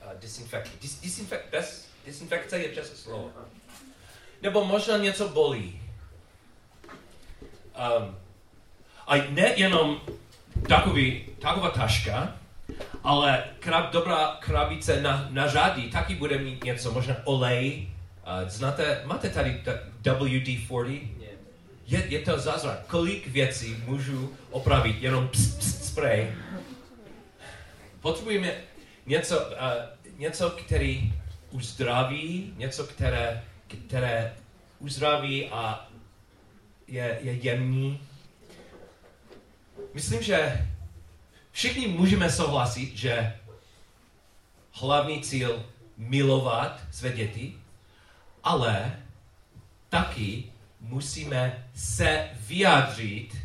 uh, 0.05 0.19
disinfekt, 0.19 0.71
dis, 0.81 0.99
disinfekt, 0.99 1.51
bez, 1.51 1.87
disinfekce 2.05 2.59
je 2.59 2.75
české 2.75 2.95
slovo. 2.95 3.31
Nebo 4.41 4.65
možná 4.65 4.97
něco 4.97 5.29
bolí. 5.29 5.81
Um, 7.97 8.17
a 9.07 9.15
nejenom 9.29 10.01
takový, 10.67 11.25
taková 11.39 11.69
taška, 11.69 12.37
ale 13.03 13.43
krab, 13.59 13.91
dobrá 13.91 14.37
krabice 14.39 15.01
na, 15.01 15.27
na 15.29 15.47
řady 15.47 15.81
taky 15.81 16.15
bude 16.15 16.37
mít 16.37 16.63
něco, 16.63 16.91
možná 16.91 17.15
olej. 17.23 17.89
Uh, 18.43 18.49
znáte, 18.49 19.01
máte 19.05 19.29
tady 19.29 19.63
WD-40? 20.03 21.07
Je, 21.87 22.05
je 22.05 22.19
to 22.19 22.39
zázrak. 22.39 22.85
Kolik 22.87 23.27
věcí 23.27 23.77
můžu 23.85 24.35
opravit 24.51 25.01
jenom 25.01 25.27
pst, 25.27 25.59
pst, 25.59 25.85
spray. 25.85 26.35
Potřebujeme 28.01 28.53
něco, 29.05 29.39
uh, 29.39 29.51
něco, 30.17 30.49
který 30.49 31.13
uzdraví, 31.51 32.53
něco, 32.57 32.83
které, 32.87 33.43
které 33.67 34.35
uzdraví 34.79 35.49
a 35.49 35.89
je, 36.87 37.19
je 37.21 37.33
jemný. 37.33 37.99
Myslím, 39.93 40.21
že 40.23 40.67
všichni 41.51 41.87
můžeme 41.87 42.31
souhlasit, 42.31 42.97
že 42.97 43.39
hlavní 44.71 45.21
cíl 45.21 45.65
milovat 45.97 46.81
své 46.91 47.11
děti, 47.11 47.57
ale 48.43 48.99
taky 49.89 50.43
musíme 50.79 51.67
se 51.75 52.29
vyjádřit 52.47 53.37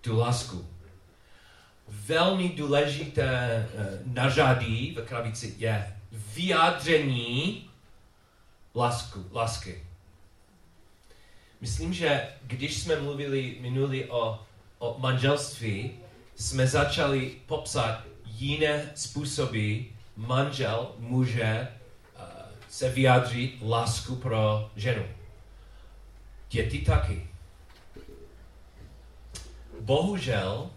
tu 0.00 0.18
lásku. 0.18 0.73
Velmi 1.94 2.48
důležité 2.48 3.66
uh, 3.74 4.14
nařadí 4.14 4.94
v 4.94 5.04
krabici 5.04 5.54
je 5.58 5.96
vyjádření 6.34 7.70
lásku, 8.74 9.26
lásky. 9.32 9.84
Myslím, 11.60 11.92
že 11.92 12.28
když 12.42 12.78
jsme 12.78 13.00
mluvili 13.00 13.56
minuli 13.60 14.10
o, 14.10 14.42
o 14.78 14.96
manželství, 14.98 15.90
jsme 16.36 16.66
začali 16.66 17.36
popsat 17.46 18.04
jiné 18.24 18.90
způsoby 18.94 19.78
manžel 20.16 20.92
může 20.98 21.68
uh, 22.16 22.22
se 22.68 22.90
vyjádřit 22.90 23.58
lásku 23.62 24.16
pro 24.16 24.70
ženu. 24.76 25.04
Děti 26.50 26.78
taky. 26.78 27.26
Bohužel 29.80 30.70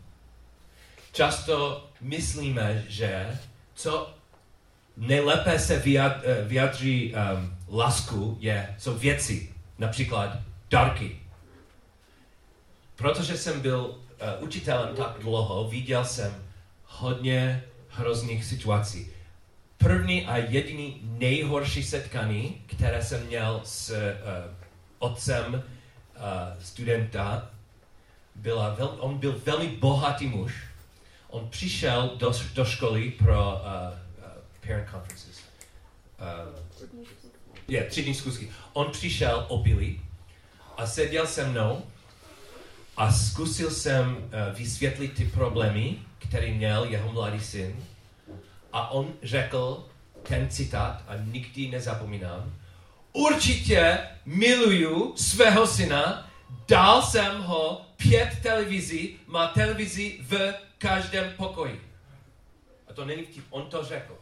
často 1.17 1.87
myslíme, 2.01 2.83
že 2.87 3.39
co 3.73 4.13
nejlépe 4.97 5.59
se 5.59 5.83
vyjádří 6.43 7.13
um, 7.13 7.57
lásku 7.77 8.37
je, 8.39 8.75
jsou 8.77 8.97
věci. 8.97 9.53
Například 9.77 10.37
dárky. 10.69 11.19
Protože 12.95 13.37
jsem 13.37 13.61
byl 13.61 13.79
uh, 13.79 13.97
učitelem 14.39 14.95
tak 14.95 15.17
dlouho, 15.21 15.69
viděl 15.69 16.05
jsem 16.05 16.35
hodně 16.85 17.63
hrozných 17.89 18.45
situací. 18.45 19.07
První 19.77 20.25
a 20.25 20.37
jediný 20.37 20.99
nejhorší 21.03 21.83
setkání, 21.83 22.61
které 22.67 23.03
jsem 23.03 23.25
měl 23.25 23.61
s 23.63 23.89
uh, 23.89 23.97
otcem 24.99 25.53
uh, 25.53 25.61
studenta, 26.59 27.49
byla 28.35 28.69
vel, 28.69 28.97
on 28.99 29.17
byl 29.17 29.41
velmi 29.45 29.67
bohatý 29.67 30.27
muž. 30.27 30.66
On 31.29 31.49
přišel 31.49 32.11
do, 32.17 32.33
do 32.53 32.65
školy 32.65 33.11
pro 33.11 33.53
uh, 33.53 33.59
uh, 33.59 34.31
parent 34.67 34.89
conferences. 34.91 35.39
Uh, 36.19 36.59
je, 37.67 37.83
tři 37.83 38.03
dní 38.03 38.13
zkusky. 38.13 38.49
On 38.73 38.91
přišel 38.91 39.45
opilý 39.49 40.01
a 40.77 40.87
seděl 40.87 41.27
se 41.27 41.45
mnou 41.45 41.83
a 42.97 43.11
zkusil 43.11 43.71
jsem 43.71 44.17
uh, 44.17 44.57
vysvětlit 44.57 45.13
ty 45.13 45.25
problémy, 45.25 45.95
které 46.17 46.51
měl 46.51 46.83
jeho 46.83 47.11
mladý 47.11 47.39
syn. 47.39 47.75
A 48.73 48.91
on 48.91 49.13
řekl 49.23 49.85
ten 50.23 50.49
citát, 50.49 51.03
a 51.07 51.15
nikdy 51.15 51.67
nezapomínám, 51.67 52.53
určitě 53.13 53.99
miluju 54.25 55.13
svého 55.17 55.67
syna, 55.67 56.29
dal 56.67 57.01
jsem 57.01 57.41
ho 57.41 57.81
pět 57.97 58.39
televizí, 58.41 59.19
má 59.27 59.47
televizi 59.47 60.17
v 60.21 60.53
každém 60.77 61.33
pokoji. 61.33 61.93
A 62.87 62.93
to 62.93 63.05
není 63.05 63.23
vtip, 63.23 63.45
on 63.49 63.69
to 63.69 63.83
řekl. 63.83 64.17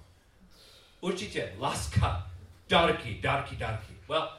Určitě, 1.02 1.54
láska, 1.60 2.32
dárky, 2.70 3.20
dárky, 3.22 3.56
dárky. 3.56 3.94
Well, 4.08 4.30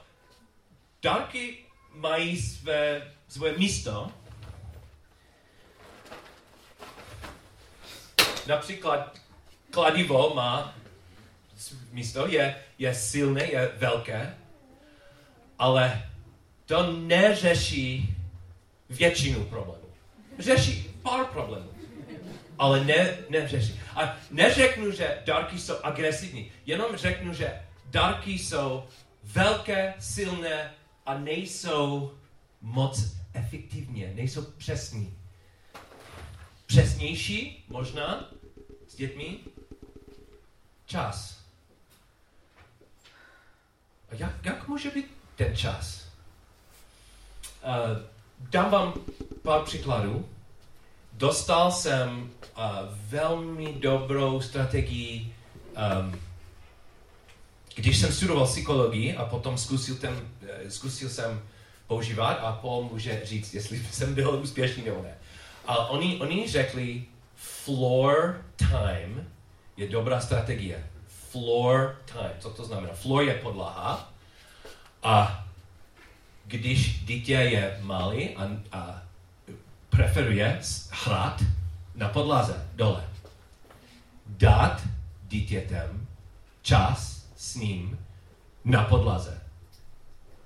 dárky 1.03 1.59
mají 1.93 2.41
své, 2.41 3.13
své 3.29 3.53
místo. 3.53 4.13
Například 8.47 9.19
kladivo 9.71 10.35
má 10.35 10.75
místo, 11.93 12.27
je, 12.27 12.63
je 12.79 12.95
silné, 12.95 13.45
je 13.45 13.73
velké, 13.77 14.39
ale 15.59 16.11
to 16.67 16.93
neřeší 16.93 18.17
většinu 18.91 19.45
problémů. 19.45 19.89
Řeší 20.39 20.91
pár 21.03 21.25
problémů, 21.25 21.71
ale 22.59 22.85
ne, 22.85 23.19
neřeší. 23.29 23.81
A 23.97 24.17
neřeknu, 24.31 24.91
že 24.91 25.23
dárky 25.25 25.59
jsou 25.59 25.75
agresivní, 25.83 26.53
jenom 26.67 26.97
řeknu, 26.97 27.35
že 27.35 27.63
dárky 27.87 28.31
jsou 28.31 28.85
velké, 29.23 29.95
silné 29.99 30.75
a 31.07 31.19
nejsou 31.19 32.13
moc 32.63 33.17
efektivně, 33.35 34.13
nejsou 34.15 34.43
přesní. 34.43 35.19
Přesnější, 36.67 37.65
možná, 37.69 38.31
s 38.89 38.95
dětmi, 38.97 39.39
čas. 40.87 41.41
A 44.11 44.15
jak, 44.15 44.45
jak 44.45 44.69
může 44.69 44.91
být 44.91 45.07
ten 45.37 45.57
čas? 45.57 46.07
Uh, 47.65 48.03
dám 48.51 48.71
vám 48.71 48.95
pár 49.43 49.65
příkladů. 49.65 50.29
Dostal 51.17 51.73
jsem 51.73 52.31
uh, 52.59 52.65
velmi 53.09 53.73
dobrou 53.73 54.41
strategii, 54.41 55.35
um, 56.01 56.21
když 57.75 57.99
jsem 57.99 58.13
studoval 58.13 58.47
psychologii 58.47 59.17
a 59.17 59.25
potom 59.25 59.59
zkusil, 59.59 59.97
ten, 59.97 60.13
uh, 60.13 60.69
zkusil 60.69 61.09
jsem 61.09 61.43
používat 61.87 62.33
a 62.33 62.53
Paul 62.53 62.85
může 62.93 63.21
říct, 63.25 63.55
jestli 63.55 63.87
jsem 63.91 64.15
byl 64.15 64.41
úspěšný 64.43 64.85
nebo 64.85 65.03
ne. 65.03 65.15
Ale 65.67 65.89
oni, 65.89 66.19
oni 66.21 66.49
řekli, 66.49 67.05
floor 67.35 68.43
time 68.57 69.29
je 69.77 69.89
dobrá 69.89 70.21
strategie. 70.21 70.87
Floor 71.31 71.97
time. 72.05 72.33
Co 72.39 72.51
to 72.51 72.65
znamená? 72.65 72.95
Floor 72.95 73.23
je 73.23 73.35
podlaha 73.35 74.13
a 75.03 75.45
když 76.45 77.05
dítě 77.05 77.33
je 77.33 77.79
malý 77.83 78.37
a, 78.37 78.49
a 78.73 79.06
preferuje 79.97 80.59
hrát 81.05 81.43
na 81.95 82.09
podlaze 82.09 82.69
dole, 82.75 83.05
dát 84.27 84.83
dítětem 85.29 86.07
čas 86.63 87.27
s 87.37 87.55
ním 87.55 87.99
na 88.65 88.85
podlaze. 88.85 89.41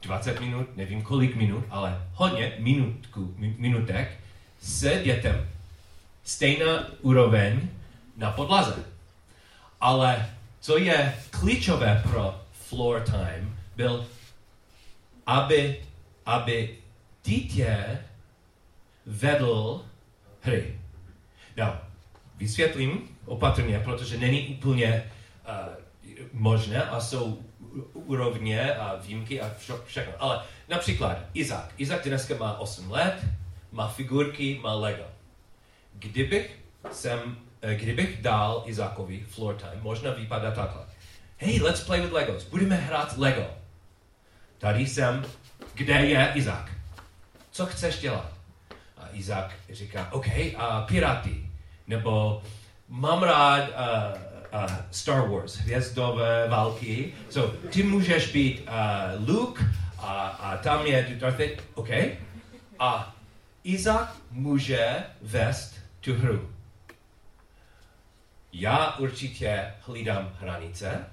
20 0.02 0.40
minut, 0.40 0.76
nevím 0.76 1.02
kolik 1.02 1.36
minut, 1.36 1.64
ale 1.70 2.06
hodně 2.12 2.52
minutku, 2.58 3.34
minutek 3.36 4.20
s 4.60 5.02
dětem. 5.02 5.48
Stejná 6.24 6.86
úroveň 7.00 7.68
na 8.16 8.30
podlaze. 8.30 8.84
Ale 9.80 10.30
co 10.60 10.78
je 10.78 11.14
klíčové 11.30 12.02
pro 12.02 12.40
floor 12.52 13.00
time, 13.00 13.56
byl, 13.76 14.06
aby 15.26 15.80
aby 16.26 16.78
dítě 17.24 17.98
vedl 19.06 19.84
hry. 20.40 20.80
No, 21.56 21.78
vysvětlím 22.36 23.08
opatrně, 23.24 23.80
protože 23.80 24.18
není 24.18 24.46
úplně 24.46 25.10
uh, 25.48 25.74
možné 26.32 26.82
a 26.82 27.00
jsou 27.00 27.38
úrovně 27.94 28.74
a 28.74 28.96
výjimky 28.96 29.40
a 29.40 29.54
všechno. 29.84 30.12
Ale 30.18 30.42
například 30.68 31.18
Izák. 31.34 31.72
Izák 31.78 32.04
dneska 32.04 32.34
má 32.38 32.58
8 32.58 32.90
let, 32.90 33.24
má 33.72 33.88
figurky, 33.88 34.60
má 34.62 34.74
Lego. 34.74 35.04
Kdybych, 35.94 36.58
jsem, 36.92 37.38
eh, 37.62 37.74
kdybych 37.74 38.22
dal 38.22 38.62
Izákovi 38.66 39.24
floor 39.28 39.54
time, 39.54 39.82
možná 39.82 40.10
vypadá 40.10 40.50
takhle. 40.50 40.86
Hey, 41.36 41.60
let's 41.62 41.84
play 41.84 42.00
with 42.00 42.12
Legos. 42.12 42.44
Budeme 42.44 42.76
hrát 42.76 43.18
Lego. 43.18 43.46
Tady 44.58 44.86
jsem 44.86 45.26
kde 45.74 45.94
je 45.94 46.32
Izák? 46.34 46.70
Co 47.50 47.66
chceš 47.66 47.98
dělat? 47.98 48.39
Izák 49.12 49.54
říká, 49.70 50.12
OK, 50.12 50.26
a 50.56 50.80
Piráty, 50.88 51.46
nebo 51.86 52.42
mám 52.88 53.22
rád 53.22 53.68
uh, 53.68 53.74
uh, 54.60 54.76
Star 54.90 55.28
Wars, 55.28 55.56
hvězdové 55.56 56.48
války, 56.48 57.12
so 57.30 57.56
ty 57.70 57.82
můžeš 57.82 58.32
být 58.32 58.60
uh, 58.60 59.28
Luke 59.28 59.64
a, 59.98 60.28
a 60.28 60.56
tam 60.56 60.86
je 60.86 61.16
Darth 61.20 61.40
OK? 61.74 61.90
A 62.78 63.16
Izák 63.64 64.16
může 64.30 64.96
vést 65.22 65.74
tu 66.00 66.14
hru. 66.14 66.50
Já 68.52 68.96
určitě 68.98 69.74
hlídám 69.86 70.32
hranice 70.40 71.06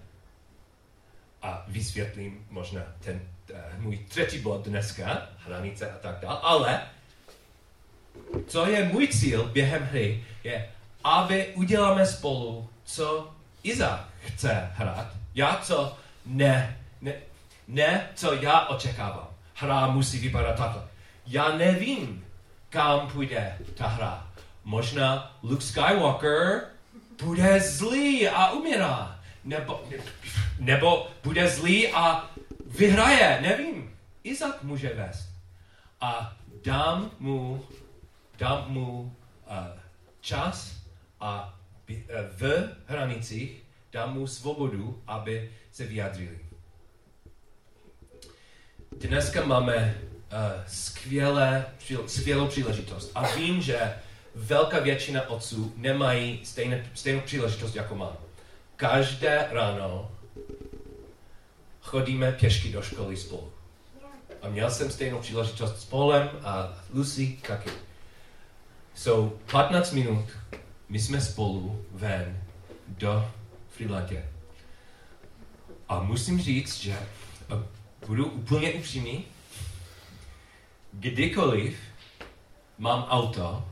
a 1.41 1.63
vysvětlím 1.67 2.45
možná 2.49 2.81
ten 2.99 3.21
Eh, 3.53 3.77
můj 3.77 3.97
třetí 3.97 4.39
bod 4.39 4.65
dneska, 4.67 5.29
hranice 5.37 5.91
a 5.91 5.97
tak 5.97 6.19
dále, 6.19 6.39
ale 6.41 6.81
co 8.47 8.65
je 8.65 8.83
můj 8.83 9.07
cíl 9.07 9.49
během 9.53 9.83
hry, 9.83 10.23
je, 10.43 10.69
aby 11.03 11.47
uděláme 11.55 12.05
spolu, 12.05 12.69
co 12.85 13.31
Iza 13.63 14.09
chce 14.25 14.71
hrát, 14.73 15.07
já 15.35 15.59
co 15.63 15.97
ne, 16.25 16.77
ne, 17.01 17.13
ne 17.67 18.09
co 18.15 18.33
já 18.33 18.67
očekávám. 18.67 19.27
Hra 19.53 19.87
musí 19.87 20.19
vypadat 20.19 20.55
takhle. 20.55 20.83
Já 21.27 21.57
nevím, 21.57 22.25
kam 22.69 23.09
půjde 23.09 23.57
ta 23.75 23.87
hra. 23.87 24.27
Možná 24.63 25.37
Luke 25.43 25.63
Skywalker 25.63 26.61
bude 27.23 27.59
zlý 27.59 28.29
a 28.29 28.51
umírá. 28.51 29.19
Nebo, 29.43 29.83
nebo 30.59 31.07
bude 31.23 31.49
zlý 31.49 31.87
a 31.87 32.29
vyhraje, 32.65 33.39
nevím. 33.41 33.95
Izak 34.23 34.63
může 34.63 34.89
vést. 34.89 35.29
A 36.01 36.35
dám 36.63 37.11
mu, 37.19 37.65
dám 38.37 38.65
mu 38.67 39.15
uh, 39.49 39.55
čas 40.21 40.77
a 41.19 41.59
uh, 41.89 41.95
v 42.37 42.69
hranicích 42.85 43.63
dám 43.91 44.13
mu 44.13 44.27
svobodu, 44.27 45.01
aby 45.07 45.51
se 45.71 45.85
vyjadřili. 45.85 46.39
Dneska 48.97 49.45
máme 49.45 49.97
uh, 50.31 50.39
skvělé, 50.67 51.65
skvělou 52.05 52.47
příležitost 52.47 53.11
a 53.15 53.35
vím, 53.35 53.61
že 53.61 53.93
velká 54.35 54.79
většina 54.79 55.29
otců 55.29 55.73
nemají 55.75 56.45
stejné, 56.45 56.89
stejnou 56.93 57.21
příležitost, 57.21 57.75
jako 57.75 57.95
mám. 57.95 58.17
Každé 58.75 59.47
ráno 59.51 60.11
chodíme 61.81 62.31
pěšky 62.31 62.71
do 62.71 62.81
školy 62.81 63.17
spolu. 63.17 63.51
A 64.41 64.49
měl 64.49 64.71
jsem 64.71 64.91
stejnou 64.91 65.19
příležitost 65.19 65.81
s 65.81 65.85
Polem 65.85 66.29
a 66.43 66.73
Lucy 66.93 67.39
taky. 67.47 67.69
So 68.97 69.37
15 69.51 69.91
minut 69.91 70.25
my 70.89 70.99
jsme 70.99 71.21
spolu 71.21 71.85
ven 71.91 72.43
do 72.87 73.31
Frilatě. 73.69 74.25
A 75.89 76.03
musím 76.03 76.41
říct, 76.41 76.81
že 76.81 76.99
budu 78.07 78.25
úplně 78.25 78.71
upřímný, 78.73 79.25
kdykoliv 80.93 81.77
mám 82.77 83.03
auto 83.03 83.65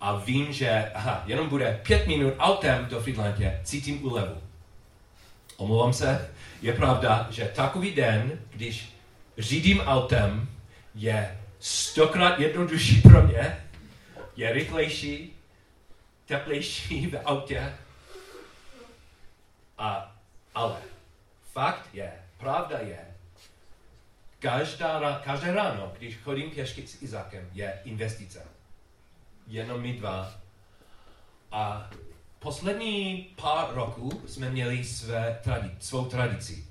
a 0.00 0.16
vím, 0.16 0.52
že 0.52 0.90
aha, 0.94 1.22
jenom 1.26 1.48
bude 1.48 1.80
pět 1.86 2.06
minut 2.06 2.34
autem 2.38 2.86
do 2.90 3.00
Friedlandě, 3.00 3.60
cítím 3.64 4.04
úlevu. 4.04 4.40
Omlouvám 5.56 5.92
se, 5.92 6.30
je 6.62 6.72
pravda, 6.72 7.26
že 7.30 7.52
takový 7.54 7.94
den, 7.94 8.40
když 8.50 8.92
řídím 9.38 9.80
autem, 9.80 10.48
je 10.94 11.38
stokrát 11.60 12.38
jednodušší 12.38 13.00
pro 13.00 13.22
mě, 13.22 13.65
je 14.36 14.52
rychlejší, 14.52 15.36
teplejší 16.26 17.06
v 17.10 17.22
autě. 17.24 17.76
A, 19.78 20.16
ale 20.54 20.80
fakt 21.52 21.88
je, 21.92 22.12
pravda 22.38 22.78
je, 22.78 23.16
každá, 24.38 25.20
každé 25.24 25.52
ráno, 25.52 25.92
když 25.98 26.16
chodím 26.16 26.50
pěšky 26.50 26.86
s 26.86 27.02
Izákem, 27.02 27.50
je 27.52 27.80
investice. 27.84 28.46
Jenom 29.46 29.82
my 29.82 29.92
dva. 29.92 30.34
A 31.52 31.90
poslední 32.38 33.28
pár 33.36 33.74
roků 33.74 34.22
jsme 34.26 34.50
měli 34.50 34.84
své 34.84 35.40
tradi- 35.44 35.76
svou 35.80 36.04
tradici. 36.04 36.66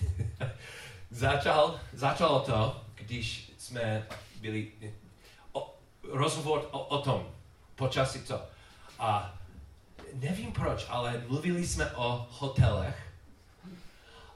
Začal, 1.10 1.80
začalo 1.92 2.40
to, 2.40 2.84
když 2.94 3.52
jsme 3.58 4.06
byli 4.40 4.72
rozhovor 6.10 6.68
o, 6.70 6.78
o 6.78 6.98
tom, 6.98 7.26
počasí 7.74 8.20
to. 8.20 8.40
A 8.98 9.34
nevím 10.14 10.52
proč, 10.52 10.86
ale 10.88 11.24
mluvili 11.28 11.66
jsme 11.66 11.90
o 11.90 12.26
hotelech. 12.30 13.12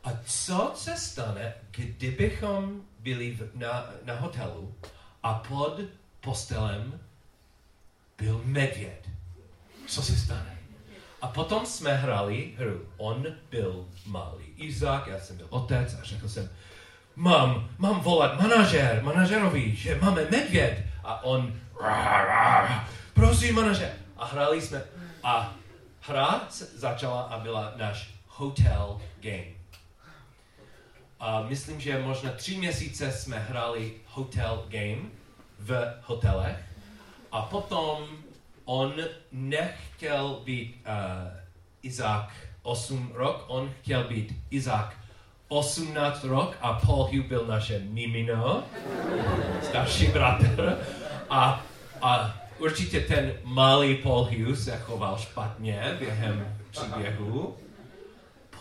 A 0.04 0.10
co 0.24 0.72
se 0.74 0.96
stane, 0.96 1.54
kdybychom 1.70 2.82
byli 2.98 3.30
v, 3.30 3.50
na, 3.54 3.84
na 4.04 4.14
hotelu 4.14 4.74
a 5.22 5.34
pod 5.34 5.80
postelem 6.20 7.00
byl 8.18 8.40
medvěd? 8.44 9.08
Co 9.86 10.02
se 10.02 10.16
stane? 10.16 10.58
A 11.22 11.28
potom 11.28 11.66
jsme 11.66 11.94
hráli 11.94 12.54
hru. 12.58 12.86
On 12.96 13.26
byl 13.50 13.86
malý 14.06 14.44
Izák, 14.56 15.06
já 15.06 15.20
jsem 15.20 15.36
byl 15.36 15.46
otec 15.50 15.94
a 15.94 16.04
řekl 16.04 16.28
jsem, 16.28 16.50
mám, 17.16 17.70
mám 17.78 18.00
volat 18.00 18.40
manažer, 18.40 19.02
manažerovi, 19.02 19.76
že 19.76 19.98
máme 20.00 20.24
medvěd. 20.30 20.84
A 21.04 21.24
on, 21.24 21.60
"Rá, 21.82 22.24
rá, 22.24 22.88
prosím 23.14 23.54
manažer. 23.54 23.92
A 24.16 24.24
hráli 24.24 24.60
jsme. 24.62 24.82
A 25.22 25.54
hra 26.00 26.46
se 26.50 26.64
začala 26.64 27.22
a 27.22 27.38
byla 27.38 27.72
náš 27.76 28.10
hotel 28.26 29.00
game. 29.20 29.58
A 31.20 31.42
myslím, 31.42 31.80
že 31.80 31.98
možná 31.98 32.30
tři 32.32 32.56
měsíce 32.56 33.12
jsme 33.12 33.38
hráli 33.38 33.92
hotel 34.06 34.64
game 34.68 35.02
v 35.58 35.94
hotelech. 36.04 36.64
A 37.32 37.42
potom 37.42 38.06
on 38.64 38.94
nechtěl 39.32 40.40
být 40.44 40.84
uh, 40.86 41.38
Izák 41.82 42.32
8 42.62 43.10
rok, 43.14 43.44
on 43.46 43.74
chtěl 43.80 44.04
být 44.04 44.34
Izák 44.50 44.96
18 45.48 46.24
rok 46.24 46.56
a 46.60 46.72
Paul 46.72 47.04
Hugh 47.04 47.26
byl 47.26 47.46
naše 47.46 47.78
mimino, 47.78 48.64
starší 49.62 50.06
bratr. 50.06 50.78
A, 51.30 51.64
a 52.02 52.36
určitě 52.58 53.00
ten 53.00 53.32
malý 53.44 53.94
Paul 53.94 54.24
Hugh 54.24 54.56
se 54.56 54.76
choval 54.76 55.18
špatně 55.18 55.96
během 55.98 56.56
příběhu. 56.70 57.56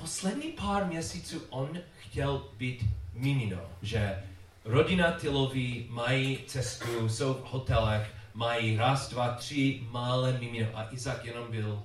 Poslední 0.01 0.51
pár 0.51 0.85
měsíců 0.85 1.41
on 1.49 1.79
chtěl 1.97 2.43
být 2.57 2.85
mimino, 3.13 3.61
že 3.81 4.23
rodina 4.65 5.11
Tyloví 5.11 5.87
mají 5.89 6.39
cestu, 6.47 7.09
jsou 7.09 7.33
v 7.33 7.43
hotelech, 7.43 8.11
mají 8.33 8.77
raz, 8.77 9.09
dva, 9.09 9.33
tři 9.33 9.83
malé 9.91 10.37
mimino 10.39 10.69
a 10.73 10.87
Izak 10.91 11.25
jenom 11.25 11.51
byl, 11.51 11.83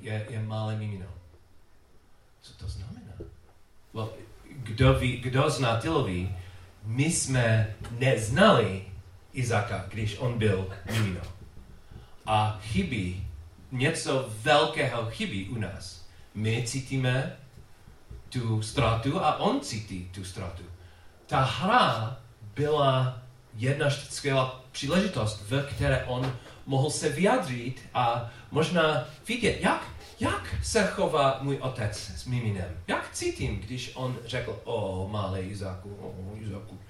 je, 0.00 0.26
je 0.30 0.42
malé 0.42 0.76
mimino. 0.76 1.06
Co 2.42 2.52
to 2.52 2.68
znamená? 2.68 3.12
Well, 3.94 4.10
kdo, 4.56 4.94
ví, 4.94 5.16
kdo 5.16 5.50
zná 5.50 5.76
Tyloví, 5.76 6.36
my 6.84 7.04
jsme 7.04 7.74
neznali 7.90 8.82
Izaka, 9.32 9.84
když 9.88 10.16
on 10.18 10.38
byl 10.38 10.68
mimino. 10.92 11.20
A 12.26 12.58
chybí, 12.62 13.26
něco 13.72 14.30
velkého 14.42 15.10
chybí 15.10 15.48
u 15.48 15.58
nás. 15.58 16.06
My 16.34 16.62
cítíme 16.66 17.36
tu 18.28 18.62
ztrátu 18.62 19.24
a 19.24 19.36
on 19.36 19.60
cítí 19.60 20.10
tu 20.14 20.24
ztrátu. 20.24 20.62
Ta 21.26 21.40
hra 21.40 22.16
byla 22.54 23.22
jedna 23.54 23.90
skvělá 23.90 24.64
příležitost, 24.72 25.44
v 25.50 25.62
které 25.62 26.04
on 26.04 26.36
mohl 26.66 26.90
se 26.90 27.08
vyjádřit 27.08 27.82
a 27.94 28.30
možná 28.50 29.04
vidět, 29.28 29.58
jak, 29.60 29.93
jak 30.20 30.54
se 30.62 30.86
chová 30.86 31.38
můj 31.42 31.58
otec 31.60 31.96
s 32.16 32.24
miminem. 32.24 32.82
Jak 32.88 33.12
cítím, 33.12 33.60
když 33.60 33.92
on 33.94 34.18
řekl, 34.24 34.60
o, 34.64 35.08
malé 35.10 35.42
Izáku, 35.42 35.96
o, 36.00 36.36
Izáku. 36.36 36.80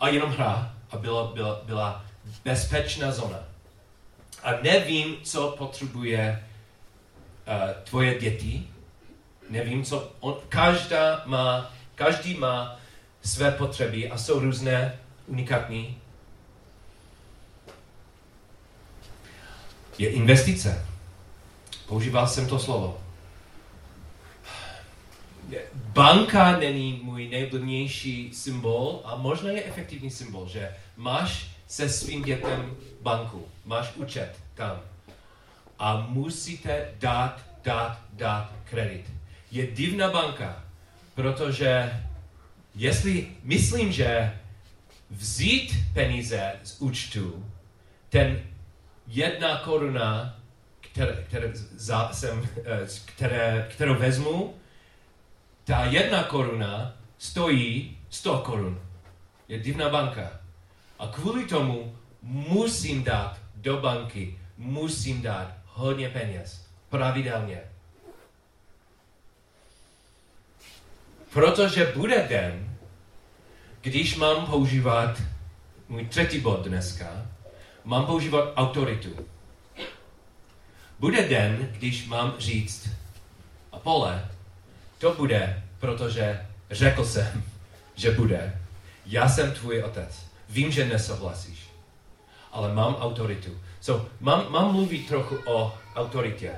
A 0.00 0.08
jenom 0.08 0.30
hra 0.30 0.74
a 0.90 0.96
byla, 0.96 1.32
byla, 1.32 1.60
byla 1.64 2.04
bezpečná 2.44 3.12
zóna. 3.12 3.38
A 4.42 4.52
nevím, 4.62 5.16
co 5.22 5.54
potřebuje 5.58 6.44
uh, 7.46 7.82
tvoje 7.84 8.18
děti, 8.18 8.68
nevím, 9.50 9.84
co 9.84 10.12
on, 10.20 10.36
každá 10.48 11.22
má, 11.26 11.72
každý 11.94 12.34
má 12.34 12.80
své 13.22 13.50
potřeby 13.50 14.10
a 14.10 14.18
jsou 14.18 14.38
různé, 14.40 14.98
unikátní. 15.26 15.98
Je 19.98 20.10
investice. 20.10 20.91
Používal 21.92 22.26
jsem 22.26 22.46
to 22.46 22.58
slovo. 22.58 23.00
Banka 25.74 26.58
není 26.58 27.00
můj 27.02 27.28
nejblbnější 27.28 28.34
symbol 28.34 29.00
a 29.04 29.16
možná 29.16 29.50
je 29.50 29.64
efektivní 29.64 30.10
symbol, 30.10 30.48
že 30.48 30.76
máš 30.96 31.50
se 31.66 31.88
svým 31.88 32.22
dětem 32.22 32.76
banku, 33.02 33.46
máš 33.64 33.92
účet 33.96 34.32
tam 34.54 34.80
a 35.78 36.06
musíte 36.08 36.94
dát, 36.98 37.40
dát, 37.64 37.98
dát 38.12 38.52
kredit. 38.64 39.04
Je 39.50 39.66
divná 39.66 40.10
banka, 40.10 40.64
protože 41.14 42.02
jestli 42.74 43.28
myslím, 43.42 43.92
že 43.92 44.38
vzít 45.10 45.72
peníze 45.94 46.52
z 46.62 46.80
účtu, 46.80 47.46
ten 48.08 48.40
jedna 49.06 49.56
koruna, 49.56 50.41
které, 50.92 51.24
které, 51.28 51.50
za, 51.74 52.12
jsem, 52.12 52.48
eh, 52.64 52.86
které, 53.04 53.68
kterou 53.70 53.94
vezmu, 53.94 54.54
ta 55.64 55.84
jedna 55.84 56.22
koruna 56.22 56.96
stojí 57.18 57.98
100 58.10 58.38
korun. 58.38 58.80
Je 59.48 59.58
divná 59.58 59.88
banka. 59.88 60.40
A 60.98 61.06
kvůli 61.06 61.44
tomu 61.44 61.96
musím 62.22 63.04
dát 63.04 63.38
do 63.54 63.76
banky, 63.76 64.38
musím 64.56 65.22
dát 65.22 65.54
hodně 65.66 66.08
peněz. 66.08 66.66
Pravidelně. 66.88 67.60
Protože 71.32 71.92
bude 71.96 72.26
den, 72.28 72.76
když 73.80 74.16
mám 74.16 74.46
používat 74.46 75.22
můj 75.88 76.06
třetí 76.06 76.40
bod 76.40 76.66
dneska, 76.66 77.26
mám 77.84 78.06
používat 78.06 78.52
autoritu. 78.56 79.31
Bude 81.02 81.28
den, 81.28 81.68
když 81.72 82.06
mám 82.06 82.34
říct, 82.38 82.88
a 83.72 83.78
pole, 83.78 84.28
to 84.98 85.14
bude, 85.14 85.62
protože 85.78 86.46
řekl 86.70 87.04
jsem, 87.04 87.44
že 87.94 88.10
bude. 88.10 88.60
Já 89.06 89.28
jsem 89.28 89.52
tvůj 89.52 89.82
otec. 89.82 90.26
Vím, 90.48 90.72
že 90.72 90.86
nesouhlasíš, 90.86 91.58
ale 92.52 92.74
mám 92.74 92.94
autoritu. 92.94 93.60
So, 93.80 94.08
mám, 94.20 94.52
mám 94.52 94.72
mluvit 94.72 95.08
trochu 95.08 95.36
o 95.44 95.74
autoritě. 95.94 96.52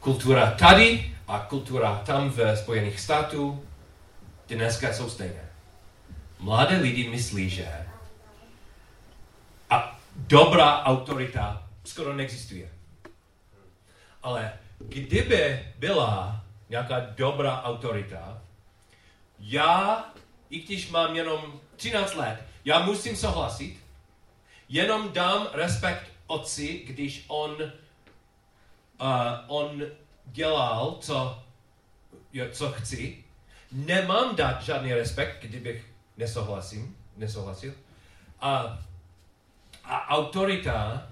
Kultura 0.00 0.50
tady 0.50 1.16
a 1.28 1.38
kultura 1.38 2.02
tam 2.06 2.30
ve 2.30 2.56
Spojených 2.56 3.00
států 3.00 3.64
dneska 4.48 4.92
jsou 4.92 5.10
stejné. 5.10 5.48
Mladé 6.38 6.76
lidi 6.76 7.10
myslí, 7.10 7.50
že 7.50 7.89
dobrá 10.30 10.82
autorita 10.82 11.66
skoro 11.84 12.14
neexistuje. 12.14 12.70
Ale 14.22 14.52
kdyby 14.78 15.66
byla 15.78 16.44
nějaká 16.68 17.00
dobrá 17.00 17.62
autorita, 17.62 18.42
já, 19.38 20.04
i 20.50 20.60
když 20.60 20.90
mám 20.90 21.16
jenom 21.16 21.60
13 21.76 22.14
let, 22.14 22.44
já 22.64 22.78
musím 22.86 23.16
souhlasit, 23.16 23.76
jenom 24.68 25.12
dám 25.12 25.48
respekt 25.52 26.12
otci, 26.26 26.84
když 26.86 27.24
on, 27.28 27.50
uh, 27.60 29.08
on 29.46 29.82
dělal, 30.26 30.96
co, 31.00 31.42
co 32.52 32.72
chci. 32.72 33.24
Nemám 33.72 34.36
dát 34.36 34.62
žádný 34.62 34.94
respekt, 34.94 35.42
kdybych 35.42 35.86
nesouhlasím, 36.16 36.96
nesouhlasil. 37.16 37.74
A, 38.40 38.78
a 39.90 40.08
autorita 40.08 41.08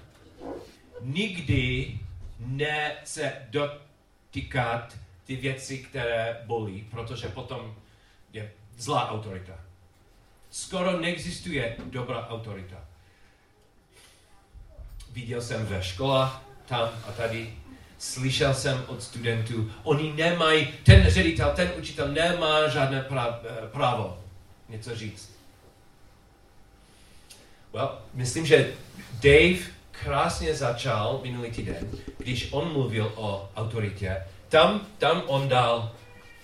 nikdy 1.01 1.99
nechce 2.39 3.33
dotýkat 3.51 4.97
ty 5.25 5.37
věci, 5.37 5.79
které 5.79 6.43
bolí, 6.47 6.87
protože 6.91 7.29
potom 7.29 7.75
je 8.33 8.53
zlá 8.77 9.11
autorita. 9.11 9.53
Skoro 10.51 11.01
neexistuje 11.01 11.77
dobrá 11.85 12.29
autorita. 12.29 12.77
viděl 15.13 15.43
jsem 15.43 15.67
ve 15.67 15.83
školách, 15.83 16.43
tam 16.67 16.89
a 17.09 17.13
tady, 17.13 17.55
slyšel 17.99 18.55
jsem 18.55 18.85
od 18.87 19.03
studentů, 19.03 19.71
oni 19.83 20.13
nemají, 20.13 20.69
ten 20.85 21.11
ředitel, 21.11 21.53
ten 21.57 21.73
učitel 21.79 22.09
nemá 22.09 22.69
žádné 22.69 23.07
eh, 23.11 23.69
právo 23.73 24.23
něco 24.69 24.97
říct. 24.97 25.38
Well, 27.79 27.99
myslím, 28.15 28.47
že 28.47 28.73
Dave 29.23 29.59
krásně 29.91 30.55
začal 30.55 31.21
minulý 31.23 31.51
týden, 31.51 31.91
když 32.19 32.49
on 32.51 32.73
mluvil 32.73 33.13
o 33.17 33.51
autoritě. 33.57 34.17
Tam, 34.49 34.87
tam 34.99 35.23
on 35.27 35.49
dal 35.49 35.93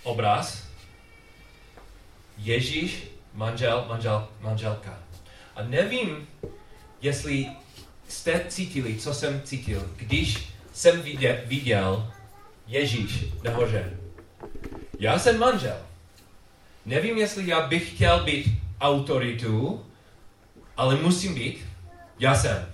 obraz 0.02 0.66
Ježíš, 2.38 3.04
manžel, 3.32 3.84
manžel, 3.88 4.28
manželka. 4.40 4.98
A 5.56 5.62
nevím, 5.62 6.28
jestli 7.02 7.46
jste 8.08 8.44
cítili, 8.48 8.98
co 8.98 9.14
jsem 9.14 9.42
cítil, 9.42 9.90
když 9.96 10.48
jsem 10.72 11.02
viděl, 11.02 11.36
viděl 11.46 12.12
Ježíš 12.66 13.24
nahoře. 13.44 13.98
Já 14.98 15.18
jsem 15.18 15.38
manžel. 15.38 15.78
Nevím, 16.86 17.18
jestli 17.18 17.48
já 17.48 17.66
bych 17.66 17.94
chtěl 17.94 18.24
být 18.24 18.46
autoritou, 18.80 19.84
ale 20.76 20.96
musím 20.96 21.34
být. 21.34 21.66
Já 22.18 22.34
jsem. 22.34 22.66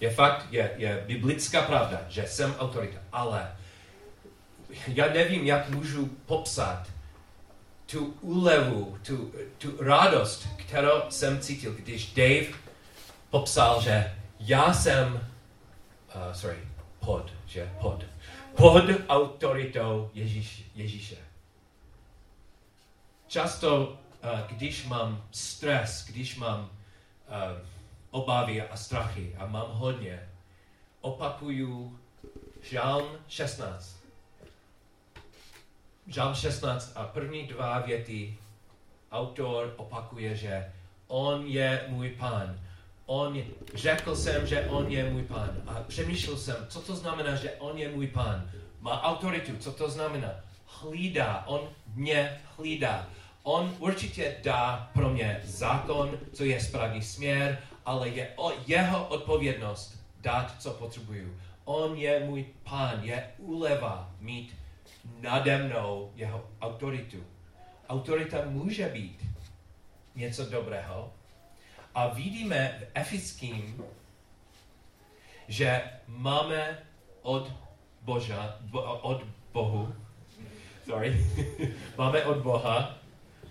Je 0.00 0.10
fakt, 0.10 0.46
je, 0.50 0.70
je 0.76 1.04
biblická 1.06 1.62
pravda, 1.62 2.00
že 2.08 2.26
jsem 2.26 2.54
autorita, 2.58 2.98
ale 3.12 3.56
já 4.88 5.08
nevím, 5.08 5.46
jak 5.46 5.68
můžu 5.68 6.06
popsat 6.06 6.86
tu 7.86 8.14
úlevu, 8.20 8.98
tu, 9.06 9.32
tu 9.58 9.84
radost, 9.84 10.48
kterou 10.56 11.02
jsem 11.08 11.40
cítil, 11.40 11.74
když 11.74 12.12
Dave 12.12 12.46
popsal, 13.30 13.82
že 13.82 14.16
já 14.40 14.74
jsem, 14.74 15.14
uh, 15.14 16.32
sorry, 16.32 16.58
pod, 17.00 17.32
že 17.46 17.70
pod, 17.80 18.04
pod 18.56 18.84
autoritou 19.08 20.10
Ježíš, 20.14 20.64
Ježíše. 20.74 21.16
Často, 23.26 23.86
uh, 23.88 24.40
když 24.48 24.86
mám 24.86 25.24
stres, 25.30 26.06
když 26.06 26.36
mám 26.36 26.70
obavy 28.10 28.62
a 28.62 28.76
strachy 28.76 29.36
a 29.38 29.46
mám 29.46 29.66
hodně, 29.70 30.28
opakuju 31.00 31.98
Žálm 32.62 33.06
16. 33.28 33.96
Žálm 36.06 36.34
16 36.34 36.92
a 36.94 37.04
první 37.04 37.46
dva 37.46 37.78
věty 37.78 38.38
autor 39.12 39.74
opakuje, 39.76 40.36
že 40.36 40.72
on 41.08 41.46
je 41.46 41.84
můj 41.88 42.10
pán. 42.10 42.60
On, 43.06 43.42
řekl 43.74 44.16
jsem, 44.16 44.46
že 44.46 44.66
on 44.66 44.90
je 44.90 45.10
můj 45.10 45.22
pán. 45.22 45.62
A 45.66 45.74
přemýšlel 45.74 46.36
jsem, 46.36 46.56
co 46.68 46.80
to 46.80 46.96
znamená, 46.96 47.36
že 47.36 47.52
on 47.52 47.78
je 47.78 47.88
můj 47.88 48.06
pán. 48.06 48.50
Má 48.80 49.02
autoritu, 49.02 49.56
co 49.56 49.72
to 49.72 49.90
znamená? 49.90 50.30
Hlídá, 50.66 51.44
on 51.46 51.68
mě 51.94 52.40
hlídá. 52.56 53.06
On 53.46 53.76
určitě 53.78 54.36
dá 54.42 54.90
pro 54.94 55.10
mě 55.10 55.40
zákon, 55.44 56.18
co 56.32 56.44
je 56.44 56.60
správný 56.60 57.02
směr, 57.02 57.58
ale 57.84 58.08
je 58.08 58.32
o 58.36 58.52
jeho 58.66 59.08
odpovědnost 59.08 60.04
dát, 60.20 60.62
co 60.62 60.70
potřebuju. 60.70 61.40
On 61.64 61.96
je 61.96 62.20
můj 62.20 62.44
pán, 62.62 63.00
je 63.02 63.30
úleva 63.38 64.10
mít 64.20 64.56
nade 65.20 65.58
mnou 65.58 66.12
jeho 66.16 66.44
autoritu. 66.60 67.24
Autorita 67.88 68.38
může 68.46 68.88
být 68.88 69.26
něco 70.14 70.44
dobrého. 70.44 71.12
A 71.94 72.08
vidíme 72.08 72.78
v 72.80 72.86
Efiským, 72.94 73.84
že 75.48 75.82
máme 76.06 76.78
od 77.22 77.52
Boža, 78.02 78.56
bo, 78.60 78.82
od 78.82 79.24
Bohu, 79.52 79.94
sorry, 80.84 81.26
máme 81.98 82.24
od 82.24 82.36
Boha 82.36 83.03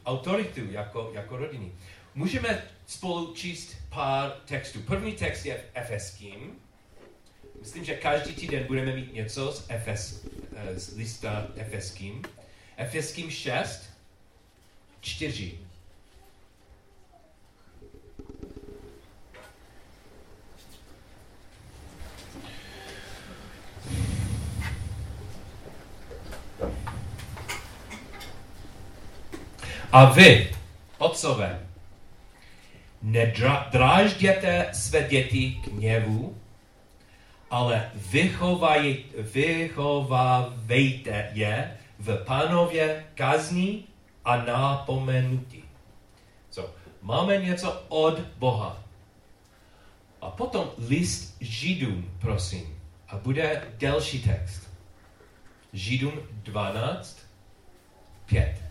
autoritu 0.05 0.71
jako, 0.71 1.11
jako 1.13 1.37
rodiny. 1.37 1.71
Můžeme 2.15 2.63
spolu 2.87 3.33
číst 3.33 3.75
pár 3.89 4.31
textů. 4.45 4.79
První 4.79 5.13
text 5.13 5.45
je 5.45 5.57
v 5.57 5.63
Efeským. 5.73 6.51
Myslím, 7.59 7.85
že 7.85 7.95
každý 7.95 8.33
týden 8.33 8.63
budeme 8.63 8.95
mít 8.95 9.13
něco 9.13 9.51
z, 9.51 9.65
Efes, 9.69 10.25
eh, 10.55 10.79
z 10.79 10.97
lista 10.97 11.47
Efeským. 11.55 12.21
Efeským 12.77 13.29
6, 13.29 13.89
4. 15.01 15.59
A 29.93 30.05
vy, 30.05 30.55
otcové, 30.97 31.67
nedrážděte 33.01 34.69
své 34.73 35.03
děti 35.03 35.61
k 35.63 35.67
hněvu, 35.67 36.37
ale 37.49 37.91
vychovaj, 37.95 38.97
vychovávejte 39.17 41.29
je 41.33 41.77
v 41.99 42.25
pánově 42.25 43.05
kazni 43.15 43.83
a 44.25 44.37
napomenutí. 44.37 45.63
So, 46.51 46.71
máme 47.01 47.37
něco 47.37 47.83
od 47.87 48.19
Boha. 48.19 48.83
A 50.21 50.29
potom 50.29 50.71
list 50.87 51.37
Židům, 51.41 52.11
prosím. 52.19 52.81
A 53.07 53.17
bude 53.17 53.67
delší 53.77 54.23
text. 54.23 54.69
Židům 55.73 56.13
12, 56.43 57.19
5. 58.25 58.62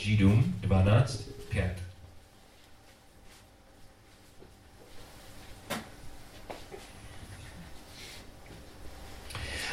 Židům 0.00 0.54
12, 0.60 1.22
5. 1.48 1.76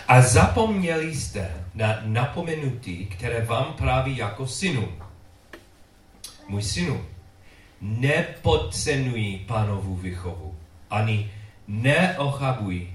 A 0.08 0.22
zapomněli 0.22 1.16
jste 1.16 1.66
na 1.74 2.00
napomenutí, 2.04 3.06
které 3.06 3.46
vám 3.46 3.74
praví 3.74 4.18
jako 4.18 4.48
synu. 4.48 4.94
Můj 6.48 6.64
synu, 6.64 7.06
nepodcenuj 7.82 9.40
pánovu 9.48 9.96
vychovu, 9.96 10.56
ani 10.90 11.32
neochabuj, 11.68 12.94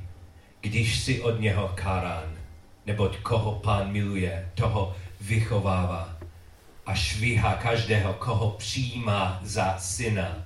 když 0.60 1.00
si 1.00 1.22
od 1.22 1.40
něho 1.40 1.72
karán, 1.74 2.36
neboť 2.86 3.16
koho 3.16 3.52
pán 3.52 3.92
miluje, 3.92 4.50
toho 4.54 4.96
vychovává 5.20 6.11
a 6.86 6.94
švíhá 6.94 7.54
každého, 7.54 8.14
koho 8.14 8.50
přijímá 8.50 9.40
za 9.42 9.78
syna. 9.78 10.42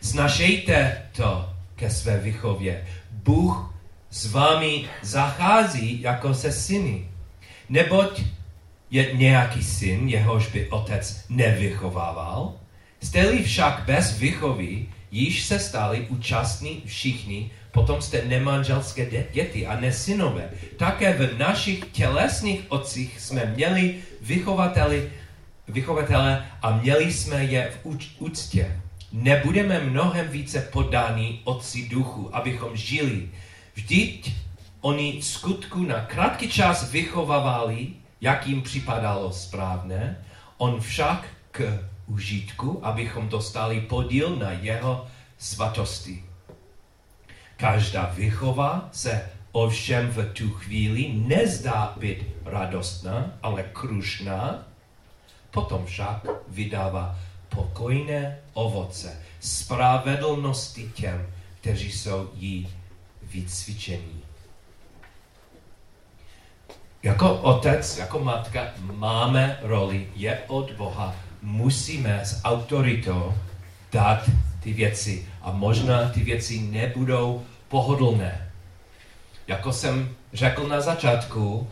Snažejte 0.00 1.02
to 1.12 1.50
ke 1.76 1.90
své 1.90 2.18
vychově. 2.18 2.86
Bůh 3.10 3.74
s 4.10 4.32
vámi 4.32 4.84
zachází 5.02 6.00
jako 6.00 6.34
se 6.34 6.52
syny. 6.52 7.08
Neboť 7.68 8.22
je 8.90 9.14
nějaký 9.14 9.64
syn, 9.64 10.08
jehož 10.08 10.46
by 10.46 10.68
otec 10.68 11.24
nevychovával, 11.28 12.52
jste-li 13.00 13.42
však 13.42 13.82
bez 13.86 14.18
vychovy, 14.18 14.86
již 15.10 15.44
se 15.44 15.58
stali 15.58 16.06
účastní 16.08 16.82
všichni, 16.86 17.50
potom 17.72 18.02
jste 18.02 18.24
nemanželské 18.24 19.06
děti 19.32 19.66
a 19.66 19.80
nesynové. 19.80 20.50
Také 20.76 21.12
v 21.12 21.38
našich 21.38 21.84
tělesných 21.92 22.60
otcích 22.68 23.20
jsme 23.20 23.46
měli 23.46 23.94
vychovateli, 24.20 25.10
vychovatele 25.68 26.46
a 26.62 26.76
měli 26.76 27.12
jsme 27.12 27.44
je 27.44 27.72
v 27.84 27.96
úctě. 28.18 28.80
Nebudeme 29.12 29.80
mnohem 29.80 30.28
více 30.28 30.60
podáni 30.60 31.40
otci 31.44 31.88
duchu, 31.88 32.36
abychom 32.36 32.76
žili. 32.76 33.30
Vždyť 33.74 34.34
oni 34.80 35.22
skutku 35.22 35.82
na 35.82 36.04
krátký 36.04 36.48
čas 36.48 36.90
vychovávali, 36.90 37.88
jak 38.20 38.46
jim 38.46 38.62
připadalo 38.62 39.32
správné, 39.32 40.24
on 40.58 40.80
však 40.80 41.26
k 41.50 41.78
užitku, 42.06 42.86
abychom 42.86 43.28
dostali 43.28 43.80
podíl 43.80 44.36
na 44.36 44.50
jeho 44.50 45.06
svatosti. 45.38 46.24
Každá 47.56 48.12
vychova 48.14 48.88
se 48.92 49.30
ovšem 49.52 50.08
v 50.08 50.32
tu 50.32 50.50
chvíli 50.50 51.12
nezdá 51.14 51.94
být 51.96 52.18
radostná, 52.44 53.38
ale 53.42 53.62
krušná, 53.62 54.66
potom 55.54 55.86
však 55.86 56.26
vydává 56.48 57.14
pokojné 57.48 58.38
ovoce, 58.52 59.20
spravedlnosti 59.40 60.90
těm, 60.94 61.26
kteří 61.60 61.92
jsou 61.92 62.30
jí 62.34 62.68
vycvičení. 63.22 64.22
Jako 67.02 67.34
otec, 67.34 67.98
jako 67.98 68.18
matka 68.18 68.66
máme 68.92 69.58
roli, 69.62 70.08
je 70.14 70.38
od 70.46 70.72
Boha. 70.72 71.14
Musíme 71.42 72.20
s 72.24 72.42
autoritou 72.44 73.34
dát 73.92 74.30
ty 74.60 74.72
věci 74.72 75.28
a 75.42 75.52
možná 75.52 76.08
ty 76.08 76.20
věci 76.20 76.58
nebudou 76.58 77.44
pohodlné. 77.68 78.50
Jako 79.46 79.72
jsem 79.72 80.16
řekl 80.32 80.68
na 80.68 80.80
začátku, 80.80 81.70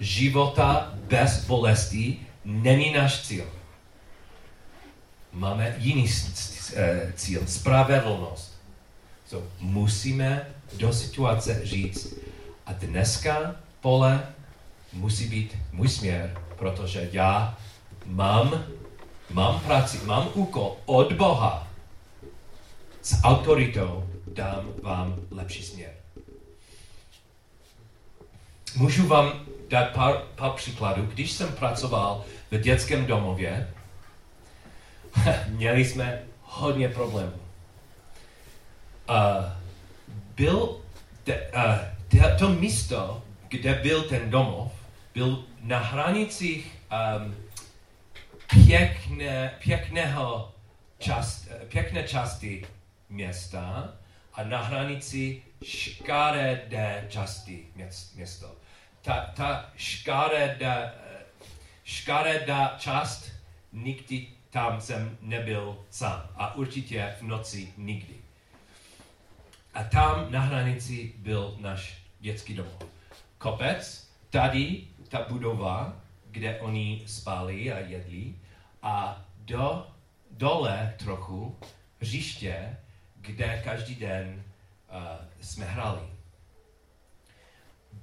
života 0.00 0.94
bez 1.08 1.46
bolesti 1.46 2.18
není 2.44 2.92
náš 2.92 3.22
cíl. 3.22 3.44
Máme 5.32 5.74
jiný 5.78 6.06
eh, 6.74 7.12
cíl, 7.16 7.46
spravedlnost. 7.46 8.60
So, 9.26 9.48
musíme 9.60 10.46
do 10.72 10.92
situace 10.92 11.60
říct, 11.64 12.14
a 12.66 12.72
dneska 12.72 13.56
pole 13.80 14.26
musí 14.92 15.28
být 15.28 15.56
můj 15.72 15.88
směr, 15.88 16.38
protože 16.58 17.08
já 17.12 17.58
mám, 18.06 18.64
mám 19.30 19.60
práci, 19.60 20.00
mám 20.04 20.28
úkol 20.34 20.76
od 20.86 21.12
Boha 21.12 21.68
s 23.02 23.22
autoritou 23.22 24.10
dám 24.26 24.72
vám 24.82 25.16
lepší 25.30 25.62
směr. 25.62 25.94
Můžu 28.76 29.06
vám 29.06 29.46
dát 29.70 29.92
pár, 29.92 30.16
pár 30.34 30.50
příkladů. 30.50 31.06
Když 31.06 31.32
jsem 31.32 31.52
pracoval 31.52 32.24
v 32.50 32.58
dětském 32.58 33.06
domově, 33.06 33.74
měli 35.48 35.84
jsme 35.84 36.22
hodně 36.42 36.88
problémů. 36.88 37.40
Uh, 39.10 39.44
byl 40.36 40.80
te, 41.24 41.50
uh, 41.56 41.74
te, 42.08 42.36
to 42.38 42.48
místo, 42.48 43.22
kde 43.48 43.74
byl 43.74 44.02
ten 44.02 44.30
domov, 44.30 44.72
byl 45.14 45.44
na 45.60 45.78
hranicích 45.78 46.78
um, 47.16 47.36
pěkné, 48.66 49.54
pěkného 49.62 50.54
čast, 50.98 51.48
pěkné 51.68 52.02
části 52.02 52.66
města 53.08 53.94
a 54.34 54.44
na 54.44 54.62
hranici 54.62 55.42
škaredé 55.64 57.06
části 57.08 57.66
město. 58.14 58.56
Ta, 59.02 59.32
ta 59.36 59.70
škaredá, 59.76 60.92
škaredá 61.84 62.74
část, 62.78 63.30
nikdy 63.72 64.26
tam 64.50 64.80
jsem 64.80 65.18
nebyl 65.20 65.78
sám 65.90 66.22
a 66.34 66.54
určitě 66.54 67.16
v 67.18 67.22
noci 67.22 67.72
nikdy. 67.76 68.14
A 69.74 69.84
tam 69.84 70.32
na 70.32 70.40
hranici 70.40 71.12
byl 71.16 71.56
náš 71.60 72.02
dětský 72.20 72.54
domov. 72.54 72.84
Kopec, 73.38 74.08
tady 74.30 74.84
ta 75.08 75.26
budova, 75.28 75.96
kde 76.30 76.60
oni 76.60 77.02
spali 77.06 77.72
a 77.72 77.78
jedli 77.78 78.34
a 78.82 79.24
do, 79.38 79.86
dole 80.30 80.94
trochu 80.98 81.58
hřiště, 82.00 82.76
kde 83.16 83.62
každý 83.64 83.94
den 83.94 84.44
uh, 84.88 84.96
jsme 85.40 85.64
hrali. 85.64 86.09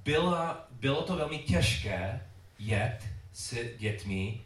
Byla, 0.08 0.66
bylo 0.70 1.02
to 1.02 1.16
velmi 1.16 1.38
těžké 1.38 2.20
jet 2.58 2.98
s 3.32 3.56
dětmi 3.78 4.40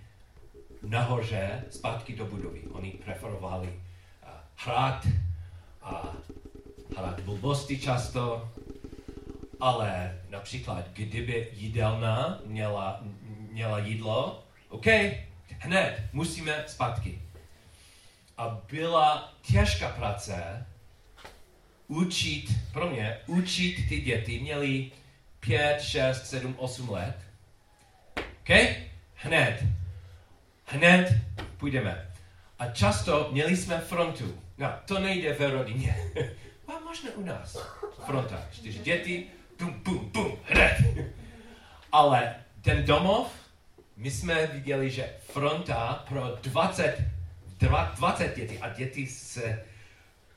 nahoře 0.82 1.64
zpátky 1.70 2.16
do 2.16 2.26
budovy. 2.26 2.62
Oni 2.72 2.90
preferovali 2.90 3.68
uh, 3.68 4.28
hrát 4.56 5.06
a 5.82 6.16
hrát 6.96 7.20
blbosti 7.20 7.78
často, 7.78 8.52
ale 9.60 10.20
například, 10.30 10.88
kdyby 10.92 11.48
jídelna 11.52 12.40
měla, 12.46 13.00
měla 13.50 13.78
jídlo, 13.78 14.44
OK, 14.68 14.86
hned 15.58 16.02
musíme 16.12 16.64
zpátky. 16.66 17.22
A 18.38 18.60
byla 18.70 19.34
těžká 19.42 19.88
práce 19.88 20.66
učit, 21.88 22.50
pro 22.72 22.90
mě, 22.90 23.18
učit 23.26 23.88
ty 23.88 24.00
děti, 24.00 24.40
měli 24.40 24.90
5, 25.46 25.82
6, 25.82 26.26
7, 26.26 26.54
8 26.58 26.90
let. 26.90 27.16
OK? 28.16 28.50
Hned. 29.14 29.64
Hned 30.64 31.14
půjdeme. 31.56 32.08
A 32.58 32.66
často 32.66 33.28
měli 33.32 33.56
jsme 33.56 33.78
frontu. 33.78 34.42
No, 34.58 34.72
to 34.86 34.98
nejde 34.98 35.32
ve 35.32 35.50
rodině. 35.50 35.96
A 36.68 36.80
možná 36.84 37.10
u 37.14 37.24
nás. 37.24 37.56
Fronta. 38.06 38.42
Čtyři 38.52 38.78
děti, 38.78 39.26
bum, 39.58 39.82
bum, 39.84 40.10
bum, 40.10 40.38
hned. 40.44 40.76
Ale 41.92 42.34
ten 42.62 42.84
domov, 42.84 43.32
my 43.96 44.10
jsme 44.10 44.46
viděli, 44.46 44.90
že 44.90 45.14
fronta 45.32 46.04
pro 46.08 46.38
20, 46.42 46.98
20 47.96 48.36
dětí 48.36 48.58
a 48.58 48.68
děti 48.68 49.06
s 49.06 49.42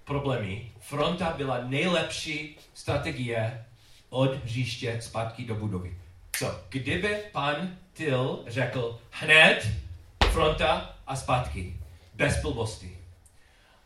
problémy, 0.04 0.72
fronta 0.80 1.34
byla 1.38 1.62
nejlepší 1.62 2.58
strategie 2.74 3.66
od 4.10 4.44
hřiště 4.44 5.02
zpátky 5.02 5.46
do 5.46 5.56
budovy. 5.56 5.98
Co, 6.32 6.62
kdyby 6.70 7.18
pan 7.32 7.78
Till 7.94 8.44
řekl 8.48 9.00
hned 9.12 9.68
fronta 10.32 10.96
a 11.08 11.16
zpátky, 11.16 11.80
bez 12.14 12.42
blbosti. 12.42 12.98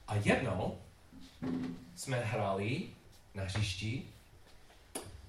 A 0.08 0.16
jednou 0.16 0.78
jsme 1.96 2.18
hráli 2.18 2.84
na 3.36 3.44
hřišti 3.44 4.04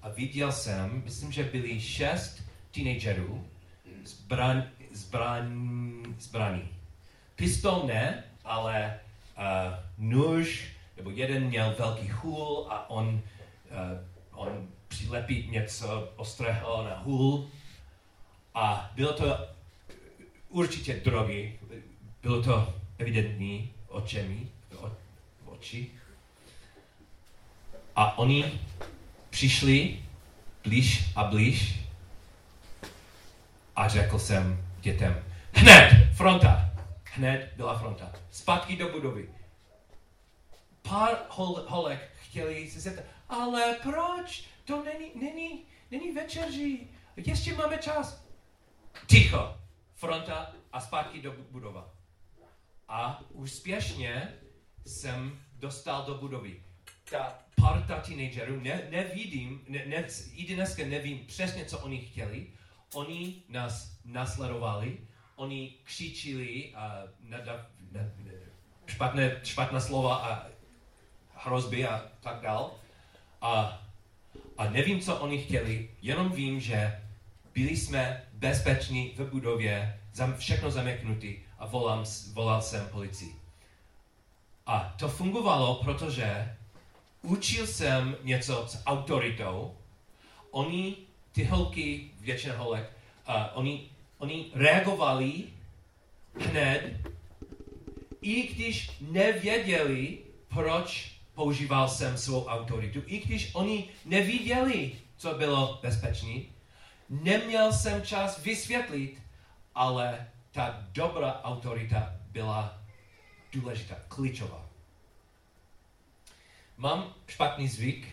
a 0.01 0.09
viděl 0.09 0.51
jsem, 0.51 1.01
myslím, 1.05 1.31
že 1.31 1.43
byli 1.43 1.81
šest 1.81 2.43
teenagerů 2.71 3.47
zbran, 4.03 4.63
zbran, 4.91 6.03
zbraní. 6.19 6.69
Pistol 7.35 7.83
ne, 7.87 8.23
ale 8.43 8.99
uh, 9.37 9.43
nůž, 9.97 10.71
nebo 10.97 11.09
jeden 11.09 11.43
měl 11.43 11.75
velký 11.79 12.09
hůl 12.09 12.67
a 12.69 12.89
on, 12.89 13.21
uh, 13.71 14.39
on 14.39 14.67
přilepí 15.01 15.47
něco 15.51 16.13
ostrého 16.15 16.83
na 16.83 16.99
hůl. 16.99 17.49
A 18.53 18.91
bylo 18.95 19.13
to 19.13 19.47
určitě 20.49 20.93
drogy, 20.93 21.59
bylo 22.21 22.43
to 22.43 22.73
evidentní 22.97 23.73
očemi, 23.87 24.47
o, 24.77 24.91
oči. 25.45 25.91
A 27.95 28.17
oni 28.17 28.59
přišli 29.29 29.99
blíž 30.63 31.03
a 31.15 31.23
blíž 31.23 31.79
a 33.75 33.87
řekl 33.87 34.19
jsem 34.19 34.65
dětem, 34.81 35.23
hned, 35.53 36.09
fronta. 36.13 36.69
Hned 37.03 37.53
byla 37.55 37.79
fronta. 37.79 38.11
Zpátky 38.31 38.75
do 38.75 38.89
budovy. 38.89 39.29
Pár 40.81 41.17
hol, 41.29 41.65
holek 41.67 42.09
chtěli 42.21 42.71
se 42.71 42.79
zeptat, 42.79 43.05
ale 43.29 43.75
proč? 43.83 44.51
To 44.71 44.83
není, 44.83 45.11
není, 45.15 45.65
není 45.91 46.11
večeří. 46.11 46.89
Ještě 47.15 47.53
máme 47.53 47.77
čas. 47.77 48.25
Ticho. 49.07 49.57
Fronta 49.95 50.53
a 50.71 50.81
zpátky 50.81 51.21
do 51.21 51.31
budova. 51.31 51.93
A 52.87 53.23
úspěšně 53.29 54.33
jsem 54.85 55.39
dostal 55.53 56.05
do 56.05 56.15
budovy. 56.15 56.63
Ta 57.09 57.39
parta 57.55 57.99
teenagerů, 57.99 58.59
ne, 58.59 58.87
nevidím, 58.89 59.65
ne, 59.67 59.85
ne, 59.85 60.07
i 60.33 60.55
dneska 60.55 60.85
nevím 60.85 61.25
přesně, 61.25 61.65
co 61.65 61.79
oni 61.79 61.97
chtěli. 61.97 62.47
Oni 62.93 63.43
nás 63.49 63.97
nasledovali, 64.05 64.97
oni 65.35 65.75
křičili 65.83 66.73
a 66.75 67.03
nadav, 67.19 67.59
ne, 67.91 68.13
ne, 68.17 68.31
špatné, 68.85 69.41
špatná 69.43 69.79
slova 69.79 70.15
a 70.15 70.47
hrozby 71.33 71.87
a 71.87 72.11
tak 72.19 72.41
dál. 72.41 72.79
A, 73.41 73.81
a 74.57 74.69
nevím, 74.69 74.99
co 74.99 75.15
oni 75.15 75.37
chtěli, 75.37 75.89
jenom 76.01 76.31
vím, 76.31 76.59
že 76.59 77.01
byli 77.53 77.77
jsme 77.77 78.23
bezpeční 78.33 79.13
v 79.17 79.29
budově, 79.29 79.99
všechno 80.37 80.71
zameknutý 80.71 81.35
a 81.59 81.65
volám, 81.65 82.05
volal 82.33 82.61
jsem 82.61 82.87
policii. 82.87 83.35
A 84.65 84.95
to 84.99 85.07
fungovalo, 85.07 85.75
protože 85.83 86.55
učil 87.21 87.67
jsem 87.67 88.17
něco 88.23 88.67
s 88.67 88.83
autoritou. 88.85 89.77
Oni, 90.51 90.95
ty 91.31 91.43
holky, 91.43 92.11
většina 92.19 92.57
holek, 92.57 92.89
uh, 93.29 93.35
oni, 93.53 93.89
oni 94.17 94.51
reagovali 94.53 95.43
hned, 96.35 96.97
i 98.21 98.47
když 98.47 98.91
nevěděli, 99.01 100.17
proč 100.47 101.11
používal 101.41 101.89
jsem 101.89 102.17
svou 102.17 102.45
autoritu, 102.45 103.01
i 103.05 103.17
když 103.19 103.55
oni 103.55 103.89
neviděli, 104.05 104.91
co 105.17 105.33
bylo 105.33 105.79
bezpečné, 105.81 106.41
neměl 107.09 107.73
jsem 107.73 108.01
čas 108.01 108.43
vysvětlit, 108.43 109.21
ale 109.75 110.27
ta 110.51 110.85
dobrá 110.91 111.41
autorita 111.41 112.13
byla 112.29 112.77
důležitá, 113.51 113.95
klíčová. 114.07 114.69
Mám 116.77 117.13
špatný 117.27 117.67
zvyk, 117.67 118.07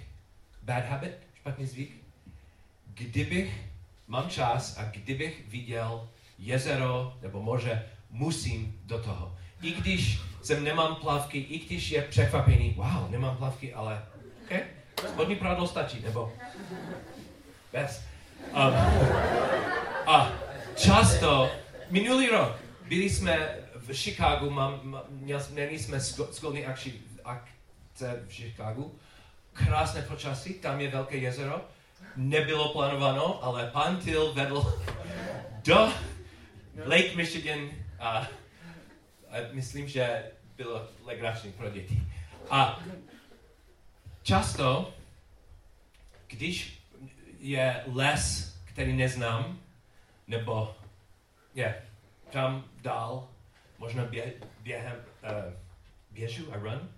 bad 0.63 0.85
habit, 0.85 1.17
špatný 1.35 1.67
zvyk. 1.67 1.93
Kdybych, 2.87 3.65
mám 4.07 4.31
čas 4.31 4.79
a 4.79 4.85
kdybych 4.85 5.49
viděl 5.49 6.09
jezero 6.39 7.19
nebo 7.23 7.43
moře, 7.43 7.89
musím 8.11 8.81
do 8.85 9.03
toho. 9.03 9.37
I 9.63 9.73
když 9.73 10.21
jsem 10.43 10.65
nemám 10.65 10.95
plavky, 10.95 11.39
i 11.39 11.59
když 11.59 11.91
je 11.91 12.03
překvapený, 12.03 12.75
wow, 12.77 13.11
nemám 13.11 13.37
plavky, 13.37 13.75
ale 13.75 14.03
OK, 14.45 14.61
spodní 15.09 15.37
prádlo 15.37 15.67
stačí, 15.67 16.01
nebo? 16.03 16.33
Bez. 17.73 18.03
Um, 18.47 18.75
a 20.07 20.33
často, 20.77 21.51
minulý 21.91 22.29
rok, 22.29 22.57
byli 22.89 23.11
jsme 23.11 23.57
v 23.75 23.95
Chicagu, 23.95 24.51
mám, 24.51 24.81
mám, 24.83 25.03
měli 25.51 25.79
jsme 25.79 26.01
školní 26.37 26.67
akci, 26.67 26.95
akce 27.25 28.23
v 28.29 28.33
Chicagu, 28.33 28.99
krásné 29.53 30.03
počasí, 30.03 30.55
tam 30.55 30.81
je 30.81 30.91
velké 30.91 31.17
jezero, 31.17 31.61
nebylo 32.17 32.69
plánováno, 32.69 33.45
ale 33.45 33.71
pan 33.73 33.97
Till 33.97 34.33
vedl 34.33 34.83
do 35.65 35.93
Lake 36.87 37.17
Michigan 37.17 37.71
a, 37.99 38.09
a 38.09 38.27
myslím, 39.53 39.89
že 39.89 40.31
bylo 40.57 40.89
legrační 41.05 41.53
pro 41.53 41.71
děti. 41.71 42.03
A 42.51 42.85
často, 44.23 44.95
když 46.27 46.83
je 47.41 47.85
les, 47.87 48.55
který 48.65 48.93
neznám, 48.93 49.61
nebo 50.27 50.75
je 51.55 51.83
tam 52.31 52.65
dál, 52.83 53.29
možná 53.79 54.05
bě, 54.05 54.33
během, 54.61 54.97
uh, 54.97 55.53
běžu 56.11 56.53
a 56.53 56.57
run, 56.57 56.91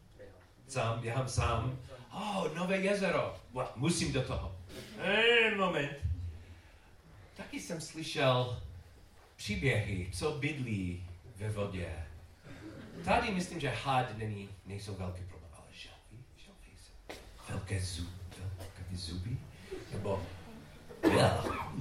sám, 0.69 1.01
běhám 1.01 1.29
sám, 1.29 1.79
oh, 2.13 2.55
nové 2.55 2.77
jezero, 2.77 3.41
musím 3.77 4.13
do 4.13 4.23
toho. 4.23 4.57
Hey, 4.99 5.55
moment. 5.57 5.97
Taky 7.37 7.61
jsem 7.61 7.81
slyšel 7.81 8.63
příběhy, 9.37 10.11
co 10.13 10.31
bydlí 10.33 11.07
ve 11.37 11.51
vodě. 11.51 12.10
Tady 13.05 13.31
myslím, 13.31 13.61
že 13.61 13.69
had 13.85 14.19
není, 14.19 14.49
nejsou 14.67 14.95
velký 14.95 15.23
problém, 15.25 15.51
ale 15.53 15.67
želvy, 15.73 16.25
želvy 16.37 16.71
jsou 16.83 17.15
velké 17.53 17.81
zuby, 17.81 18.11
velké 18.59 18.97
zuby, 18.97 19.37
nebo 19.93 20.23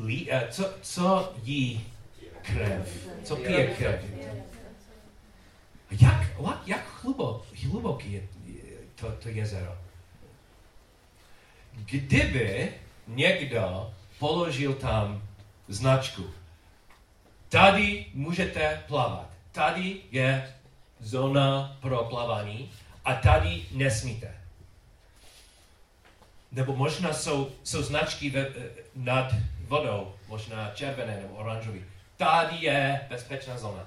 li, 0.01 0.32
uh, 0.32 0.49
co, 0.49 0.74
co 0.82 1.34
jí 1.43 1.86
krev, 2.41 3.07
co 3.24 3.36
pije 3.36 3.67
krev. 3.67 4.03
Jak, 5.91 6.28
jak, 6.39 6.61
jak 6.65 7.01
hlubok, 7.01 7.45
hluboký 7.63 8.13
je 8.13 8.28
to, 8.95 9.11
to 9.11 9.30
jezero? 9.30 9.78
Kdyby 11.74 12.74
někdo 13.07 13.93
položil 14.20 14.74
tam 14.74 15.24
značku, 15.67 16.30
tady 17.49 18.05
můžete 18.13 18.84
plavat, 18.88 19.30
tady 19.51 20.01
je 20.11 20.53
zóna 21.00 21.78
pro 21.82 22.04
plavání 22.04 22.72
a 23.06 23.14
tady 23.14 23.66
nesmíte. 23.72 24.36
Nebo 26.52 26.76
možná 26.76 27.14
jsou, 27.14 27.52
jsou 27.64 27.82
značky 27.82 28.30
ve, 28.30 28.47
nad 28.95 29.32
vodou, 29.68 30.16
možná 30.28 30.72
červené 30.74 31.22
nebo 31.22 31.36
oranžové. 31.36 31.80
Tady 32.18 32.56
je 32.60 33.06
bezpečná 33.10 33.58
zóna. 33.58 33.86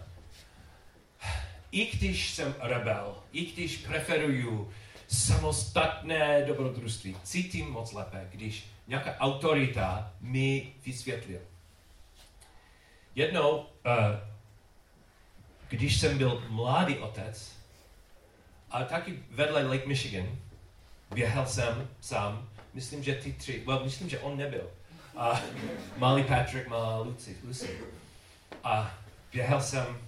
I 1.72 1.86
když 1.86 2.30
jsem 2.30 2.54
rebel, 2.60 3.16
i 3.32 3.46
když 3.46 3.76
preferuju 3.76 4.72
samostatné 5.08 6.44
dobrodružství, 6.44 7.16
cítím 7.22 7.70
moc 7.70 7.92
lépe, 7.92 8.28
když 8.30 8.66
nějaká 8.88 9.16
autorita 9.18 10.12
mi 10.20 10.72
vysvětlil. 10.86 11.40
Jednou, 13.14 13.58
uh, 13.58 13.66
když 15.72 16.00
jsem 16.00 16.18
byl 16.18 16.44
mladý 16.48 16.98
otec, 16.98 17.52
a 18.70 18.84
taky 18.84 19.22
vedle 19.30 19.66
Lake 19.66 19.86
Michigan, 19.86 20.38
běhal 21.14 21.46
jsem 21.46 21.88
sám, 22.00 22.48
myslím, 22.74 23.02
že 23.02 23.14
ty 23.14 23.32
tři, 23.32 23.62
well, 23.66 23.84
myslím, 23.84 24.08
že 24.08 24.18
on 24.18 24.36
nebyl. 24.36 24.70
A 25.16 25.40
malý 25.96 26.24
Patrick, 26.24 26.68
malá 26.68 26.98
Lucy, 26.98 27.36
Lucy. 27.44 27.78
A 28.64 28.94
běhal 29.32 29.60
jsem 29.62 29.98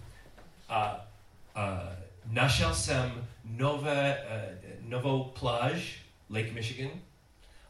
a, 0.69 1.07
a 1.55 1.81
našel 2.25 2.75
jsem 2.75 3.29
nové, 3.45 4.25
uh, 4.25 4.89
novou 4.91 5.25
pláž 5.25 5.99
Lake 6.31 6.53
Michigan 6.53 6.91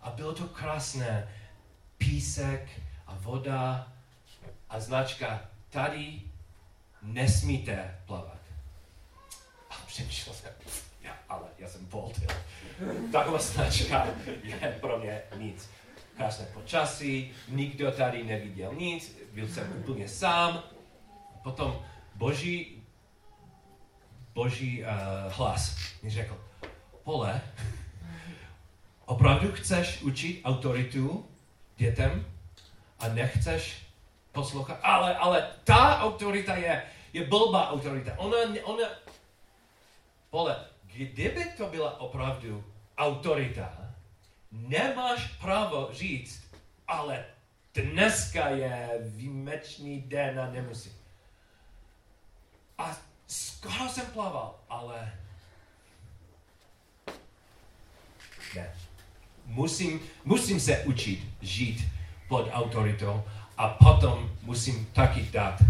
a 0.02 0.10
bylo 0.10 0.32
to 0.34 0.44
krásné. 0.44 1.28
Písek 1.98 2.80
a 3.06 3.16
voda 3.20 3.92
a 4.70 4.80
značka 4.80 5.40
tady 5.70 6.20
nesmíte 7.04 7.98
plavat. 8.06 8.38
A 9.70 9.74
přemýšlel 9.86 10.34
jsem, 10.34 10.50
já, 11.02 11.16
ale 11.28 11.46
já 11.58 11.68
jsem 11.68 11.86
Boltil. 11.86 12.28
Taková 13.12 13.38
značka 13.38 14.06
je 14.42 14.78
pro 14.80 14.98
mě 14.98 15.22
nic. 15.36 15.70
Krásné 16.16 16.46
počasí, 16.46 17.32
nikdo 17.48 17.92
tady 17.92 18.24
neviděl 18.24 18.74
nic, 18.74 19.16
byl 19.32 19.48
jsem 19.48 19.72
úplně 19.76 20.08
sám. 20.08 20.62
Potom 21.42 21.82
boží, 22.14 22.82
boží 24.34 24.82
uh, 24.82 24.88
hlas 25.32 25.76
mi 26.02 26.10
řekl, 26.10 26.40
Pole, 27.04 27.40
opravdu 29.04 29.52
chceš 29.52 30.02
učit 30.02 30.40
autoritu 30.44 31.28
dětem 31.76 32.26
a 32.98 33.08
nechceš 33.08 33.86
poslouchat, 34.32 34.78
ale, 34.82 35.16
ale 35.16 35.46
ta 35.64 36.00
autorita 36.00 36.56
je, 36.56 36.82
je 37.14 37.24
blbá 37.24 37.70
autorita. 37.70 38.18
Ona, 38.18 38.36
ona, 38.64 38.88
Pole, 40.30 40.56
kdyby 40.82 41.44
to 41.56 41.66
byla 41.66 42.00
opravdu 42.00 42.64
autorita, 42.98 43.72
nemáš 44.52 45.26
právo 45.26 45.88
říct, 45.92 46.42
ale 46.88 47.24
dneska 47.74 48.48
je 48.48 48.98
výjimečný 49.02 50.00
den 50.02 50.40
a 50.40 50.50
nemusím. 50.50 50.92
A 52.78 52.96
skoro 53.26 53.88
jsem 53.88 54.06
plaval, 54.06 54.54
ale 54.68 55.12
ne. 58.54 58.74
Musím, 59.46 60.00
musím 60.24 60.60
se 60.60 60.78
učit 60.78 61.28
žít 61.42 61.84
pod 62.28 62.48
autoritou 62.52 63.22
a 63.56 63.68
potom 63.68 64.30
musím 64.42 64.86
taky 64.86 65.22
dát 65.22 65.62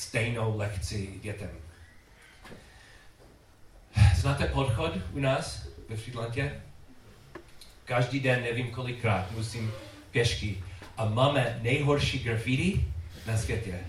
stejnou 0.00 0.58
lekci 0.58 1.08
dětem. 1.22 1.50
Znáte 4.16 4.46
podchod 4.46 4.92
u 5.12 5.18
nás 5.18 5.68
ve 5.88 5.96
Frýdlantě? 5.96 6.62
Každý 7.84 8.20
den, 8.20 8.42
nevím 8.42 8.70
kolikrát, 8.70 9.30
musím 9.30 9.72
pěšky. 10.10 10.64
A 10.96 11.04
máme 11.04 11.58
nejhorší 11.62 12.18
graffiti 12.18 12.88
na 13.26 13.36
světě. 13.36 13.80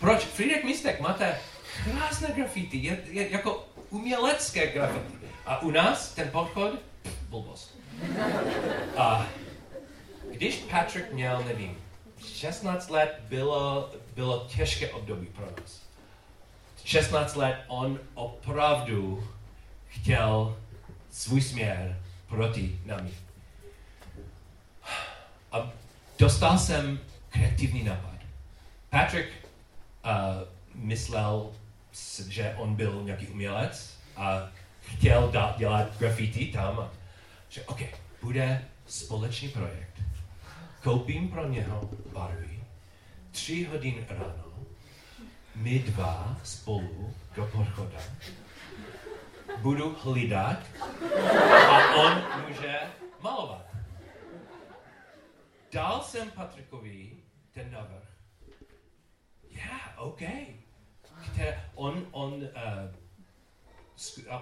Proč? 0.00 0.24
Friedrich 0.24 0.64
Mistek, 0.64 1.00
máte 1.00 1.38
krásné 1.84 2.28
graffiti, 2.36 2.76
je, 2.76 2.98
je, 3.10 3.30
jako 3.30 3.68
umělecké 3.90 4.66
graffiti. 4.66 5.26
A 5.46 5.62
u 5.62 5.70
nás 5.70 6.14
ten 6.14 6.30
podchod, 6.30 6.80
blbost. 7.28 7.78
A 8.96 9.26
když 10.32 10.54
Patrick 10.54 11.12
měl, 11.12 11.44
nevím, 11.44 11.78
16 12.24 12.90
let 12.90 13.20
bylo, 13.28 13.90
bylo 14.16 14.46
těžké 14.48 14.90
období 14.90 15.26
pro 15.26 15.46
nás. 15.46 15.82
16 16.84 17.34
let 17.36 17.64
on 17.66 18.00
opravdu 18.14 19.28
chtěl 19.88 20.56
svůj 21.10 21.40
směr 21.42 22.02
proti 22.28 22.80
nami. 22.84 23.10
A 25.52 25.70
dostal 26.18 26.58
jsem 26.58 27.00
kreativní 27.28 27.84
nápad. 27.84 28.16
Patrick 28.90 29.28
uh, 30.04 30.10
myslel, 30.74 31.52
že 32.28 32.54
on 32.56 32.74
byl 32.74 33.02
nějaký 33.04 33.28
umělec 33.28 33.98
a 34.16 34.48
chtěl 34.80 35.28
dát, 35.30 35.58
dělat 35.58 35.98
graffiti 35.98 36.46
tam. 36.46 36.90
Že 37.48 37.64
OK, 37.64 37.80
bude 38.22 38.64
společný 38.86 39.48
projekt. 39.48 40.02
Koupím 40.82 41.28
pro 41.28 41.48
něho 41.48 41.90
barvy, 42.12 42.55
tři 43.36 43.64
hodin 43.64 44.06
ráno, 44.08 44.66
my 45.54 45.78
dva 45.78 46.36
spolu 46.44 47.14
do 47.34 47.46
podchoda, 47.46 47.98
budu 49.58 49.96
hlídat 50.02 50.58
a 51.70 51.94
on 51.94 52.24
může 52.48 52.80
malovat. 53.20 53.66
Dal 55.72 56.02
jsem 56.02 56.30
Patrikovi 56.30 57.12
ten 57.52 57.70
návrh. 57.70 58.08
Yeah, 59.50 59.98
OK. 59.98 60.22
Které 61.32 61.70
on, 61.74 62.06
on, 62.10 62.32
uh, 62.32 62.48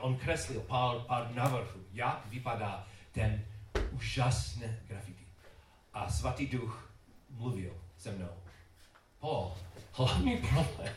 on 0.00 0.16
kreslil 0.16 0.60
pár, 0.60 0.98
pár 0.98 1.34
návrhů, 1.34 1.84
jak 1.92 2.26
vypadá 2.26 2.86
ten 3.12 3.44
úžasný 3.90 4.66
graffiti. 4.86 5.26
A 5.92 6.10
svatý 6.10 6.46
duch 6.46 6.90
mluvil 7.30 7.80
se 7.96 8.12
mnou. 8.12 8.43
Paul, 9.24 9.52
hlavní 9.92 10.36
problém 10.36 10.94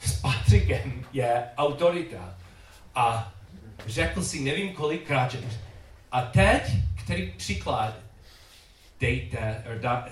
s 0.00 0.20
Patrikem 0.20 1.06
je 1.12 1.50
autorita. 1.56 2.38
A 2.94 3.32
řekl 3.86 4.22
si 4.22 4.40
nevím 4.40 4.74
kolikrát, 4.74 5.30
že 5.30 5.40
a 6.12 6.22
teď, 6.22 6.62
který 7.04 7.32
příklad 7.32 7.94
dejte, 9.00 9.64
dá, 9.80 10.08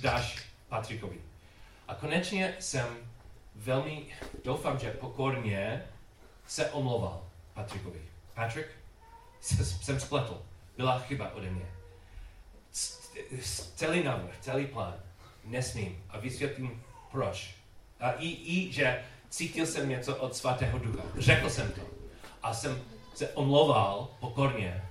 dáš 0.00 0.38
Patrikovi. 0.68 1.16
A 1.88 1.94
konečně 1.94 2.54
jsem 2.58 2.86
velmi, 3.54 4.06
doufám, 4.44 4.78
že 4.78 4.90
pokorně 4.90 5.82
se 6.46 6.70
omlouval 6.70 7.22
Patrikovi. 7.54 8.00
Patrick, 8.34 8.68
jsem 9.40 10.00
spletl. 10.00 10.42
Byla 10.76 10.98
chyba 10.98 11.34
ode 11.34 11.50
mě. 11.50 11.66
Celý 13.74 14.04
návrh, 14.04 14.34
celý 14.40 14.66
plán, 14.66 14.94
nesmím. 15.44 16.04
A 16.08 16.18
vysvětlím 16.18 16.82
proč. 17.12 17.54
A 18.00 18.10
i, 18.12 18.28
i 18.28 18.72
že 18.72 19.02
cítil 19.30 19.66
jsem 19.66 19.88
něco 19.88 20.16
od 20.16 20.36
svatého 20.36 20.78
ducha. 20.78 21.02
Řekl 21.18 21.50
jsem 21.50 21.72
to. 21.72 21.80
A 22.42 22.54
jsem 22.54 22.82
se 23.14 23.28
omlouval 23.28 24.08
pokorně. 24.20 24.84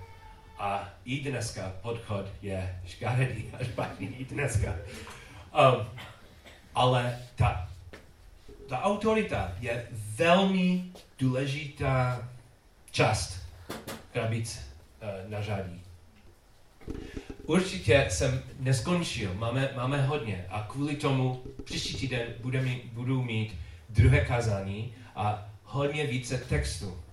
A 0.60 0.90
i 1.06 1.20
dneska 1.20 1.74
podchod 1.82 2.26
je 2.42 2.82
škaredý 2.86 3.52
a 3.60 3.64
špatný 3.64 4.08
i 4.08 4.26
dneska. 4.26 4.76
Um, 5.54 5.86
ale 6.76 7.20
ta, 7.36 7.70
ta 8.70 8.82
autorita 8.82 9.52
je 9.60 9.88
velmi 9.92 10.84
důležitá 11.20 12.30
část 12.92 13.42
krabic 14.14 14.60
uh, 15.02 15.30
na 15.32 15.42
řadí. 15.42 15.82
Určitě 17.48 18.08
jsem 18.10 18.44
neskončil, 18.60 19.34
máme, 19.34 19.70
máme 19.76 20.02
hodně 20.02 20.46
a 20.50 20.68
kvůli 20.70 20.96
tomu 20.96 21.44
příští 21.64 21.96
týden 21.96 22.28
bude 22.40 22.62
mít, 22.62 22.86
budu 22.86 23.24
mít 23.24 23.56
druhé 23.90 24.26
kázání 24.26 24.94
a 25.16 25.50
hodně 25.64 26.08
více 26.08 26.38
textu. 26.38 27.04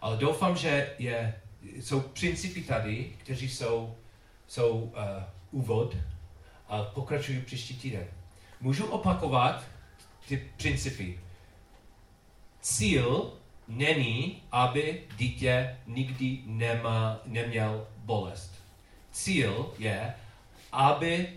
Ale 0.00 0.16
doufám, 0.16 0.56
že 0.56 0.94
je, 0.98 1.34
jsou 1.62 2.00
principy 2.00 2.62
tady, 2.62 3.12
kteří 3.18 3.48
jsou, 3.48 3.96
jsou 4.46 4.70
uh, 4.78 4.90
úvod 5.50 5.96
a 6.68 6.82
pokračují 6.82 7.40
příští 7.40 7.74
týden. 7.74 8.06
Můžu 8.60 8.86
opakovat 8.86 9.64
ty 10.28 10.36
principy. 10.56 11.20
Cíl 12.60 13.32
není, 13.68 14.42
aby 14.52 15.02
dítě 15.16 15.76
nikdy 15.86 16.38
nemá, 16.46 17.20
neměl 17.24 17.86
bolest. 17.96 18.57
Cíl 19.12 19.72
je, 19.78 20.14
aby 20.72 21.28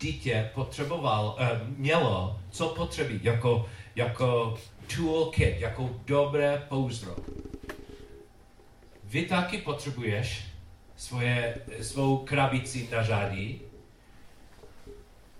dítě 0.00 0.50
potřeboval, 0.54 1.36
uh, 1.40 1.68
mělo, 1.78 2.40
co 2.50 2.68
potřebí, 2.68 3.20
jako, 3.22 3.68
jako 3.96 4.58
toolkit, 4.96 5.60
jako 5.60 5.90
dobré 6.06 6.66
pouzdro. 6.68 7.16
Vy 9.04 9.26
taky 9.26 9.58
potřebuješ 9.58 10.44
svoje, 10.96 11.54
svou 11.80 12.16
krabici 12.18 12.88
na 12.92 13.02
řadí, 13.02 13.60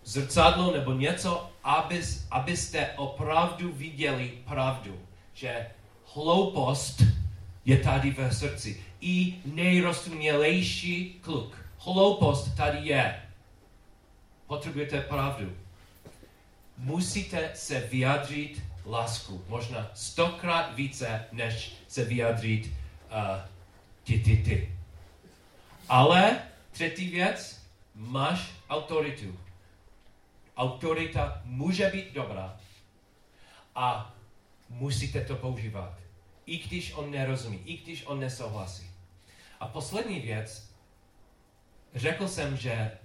zrcadlo 0.04 0.72
nebo 0.72 0.92
něco, 0.92 1.50
abys, 1.64 2.26
abyste 2.30 2.90
opravdu 2.96 3.72
viděli 3.72 4.32
pravdu, 4.48 4.98
že 5.34 5.66
hloupost 6.14 7.02
je 7.64 7.76
tady 7.76 8.10
ve 8.10 8.32
srdci. 8.32 8.84
I 9.04 9.34
nejrozumělejší 9.44 11.18
kluk. 11.20 11.56
Hloupost 11.78 12.56
tady 12.56 12.78
je. 12.88 13.22
Potřebujete 14.46 15.00
pravdu. 15.00 15.56
Musíte 16.78 17.50
se 17.54 17.80
vyjádřit 17.80 18.62
lásku. 18.86 19.44
Možná 19.48 19.90
stokrát 19.94 20.74
více, 20.74 21.24
než 21.32 21.72
se 21.88 22.04
vyjádřit 22.04 22.66
uh, 22.66 23.40
ty, 24.04 24.18
ty, 24.18 24.36
ty. 24.36 24.76
Ale 25.88 26.42
třetí 26.70 27.08
věc, 27.08 27.62
máš 27.94 28.50
autoritu. 28.70 29.38
Autorita 30.56 31.42
může 31.44 31.86
být 31.88 32.12
dobrá 32.12 32.60
a 33.74 34.14
musíte 34.68 35.24
to 35.24 35.36
používat. 35.36 35.98
I 36.46 36.58
když 36.58 36.92
on 36.92 37.10
nerozumí, 37.10 37.60
i 37.64 37.76
když 37.76 38.06
on 38.06 38.20
nesouhlasí. 38.20 38.91
A 39.62 39.66
poslední 39.66 40.20
věc, 40.20 40.74
řekl 41.94 42.28
jsem, 42.28 42.56
že 42.56 42.98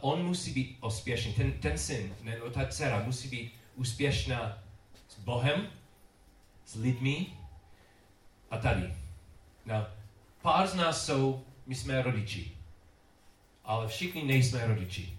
on 0.00 0.26
musí 0.26 0.52
být 0.52 0.78
úspěšný. 0.84 1.32
Ten, 1.32 1.52
ten 1.52 1.78
syn 1.78 2.14
nebo 2.22 2.50
ta 2.50 2.66
dcera 2.66 3.02
musí 3.04 3.28
být 3.28 3.52
úspěšná 3.74 4.58
s 5.08 5.18
Bohem, 5.18 5.68
s 6.64 6.74
lidmi 6.74 7.26
a 8.50 8.58
tady. 8.58 8.94
No, 9.66 9.86
pár 10.42 10.66
z 10.66 10.74
nás 10.74 11.06
jsou, 11.06 11.44
my 11.66 11.74
jsme 11.74 12.02
rodiči, 12.02 12.52
ale 13.64 13.88
všichni 13.88 14.24
nejsme 14.24 14.66
rodiči. 14.66 15.18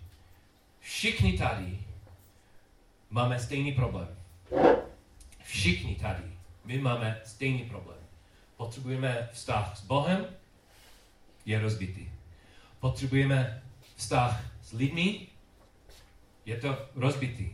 Všichni 0.80 1.38
tady 1.38 1.80
máme 3.10 3.40
stejný 3.40 3.72
problém. 3.72 4.18
Všichni 5.44 5.96
tady. 5.96 6.24
My 6.66 6.78
máme 6.78 7.22
stejný 7.24 7.70
problém. 7.70 7.95
Potřebujeme 8.58 9.30
vztah 9.34 9.78
s 9.78 9.82
Bohem, 9.82 10.26
je 11.46 11.60
rozbitý. 11.60 12.10
Potřebujeme 12.80 13.64
vztah 13.96 14.44
s 14.62 14.72
lidmi, 14.74 15.28
je 16.46 16.58
to 16.58 16.78
rozbitý. 16.96 17.50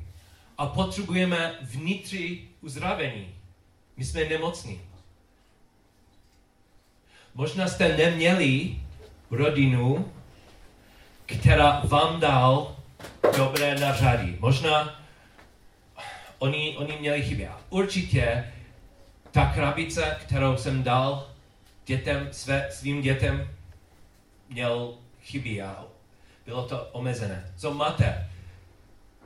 A 0.58 0.66
potřebujeme 0.66 1.56
vnitřní 1.62 2.50
uzdravení. 2.62 3.36
My 3.98 4.06
jsme 4.06 4.24
nemocní. 4.26 4.82
Možná 7.36 7.68
jste 7.68 7.98
neměli 7.98 8.80
rodinu, 9.32 10.12
která 11.26 11.82
vám 11.84 12.20
dal 12.20 12.76
dobré 13.38 13.80
nařadí. 13.80 14.38
Možná 14.40 15.02
oni, 16.40 16.78
oni 16.78 16.98
měli 17.00 17.24
chyby. 17.24 17.50
Určitě 17.70 18.54
ta 19.32 19.46
krabice, 19.54 20.18
kterou 20.22 20.58
jsem 20.58 20.84
dal 20.84 21.30
dětem, 21.86 22.28
své, 22.32 22.72
svým 22.72 23.02
dětem, 23.02 23.50
měl 24.50 24.94
chyby 25.22 25.62
a 25.62 25.86
bylo 26.46 26.68
to 26.68 26.86
omezené. 26.86 27.54
Co 27.58 27.74
máte? 27.74 28.30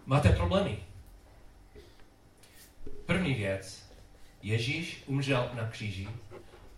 Máte 0.06 0.30
problémy. 0.30 0.78
První 3.06 3.34
věc. 3.34 3.86
Ježíš 4.42 5.04
umřel 5.06 5.50
na 5.54 5.68
kříži 5.68 6.08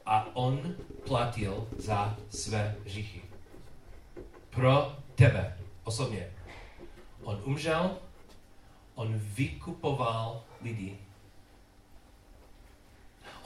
a 0.06 0.36
on 0.36 0.76
platil 1.06 1.68
za 1.78 2.18
své 2.30 2.76
hříchy. 2.86 3.22
Pro 4.50 4.96
tebe 5.16 5.58
osobně. 5.84 6.28
On 7.24 7.42
umřel, 7.46 7.98
on 8.96 9.14
vykupoval 9.18 10.44
lidi. 10.62 10.98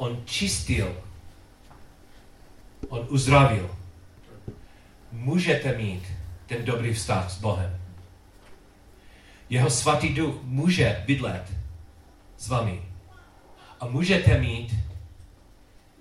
On 0.01 0.23
čistil, 0.25 1.01
on 2.89 3.07
uzdravil. 3.09 3.75
Můžete 5.11 5.77
mít 5.77 6.03
ten 6.45 6.65
dobrý 6.65 6.93
vztah 6.93 7.31
s 7.31 7.37
Bohem. 7.39 7.81
Jeho 9.49 9.69
svatý 9.69 10.09
duch 10.09 10.35
může 10.43 11.03
bydlet 11.07 11.53
s 12.37 12.47
vámi. 12.47 12.81
A 13.79 13.85
můžete 13.85 14.37
mít 14.37 14.75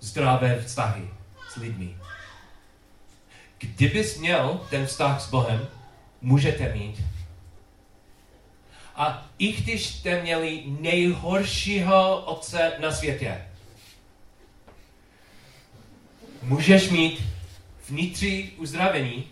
zdravé 0.01 0.63
vztahy 0.63 1.09
s 1.53 1.57
lidmi. 1.57 1.97
Kdybys 3.59 4.19
měl 4.19 4.67
ten 4.71 4.87
vztah 4.87 5.21
s 5.21 5.31
Bohem, 5.31 5.69
můžete 6.21 6.73
mít. 6.73 7.03
A 8.95 9.27
i 9.39 9.53
když 9.53 9.87
jste 9.87 10.23
měli 10.23 10.65
nejhoršího 10.67 12.25
otce 12.25 12.73
na 12.81 12.93
světě, 12.93 13.50
můžeš 16.43 16.91
mít 16.91 17.23
vnitřní 17.89 18.51
uzdravení, 18.51 19.25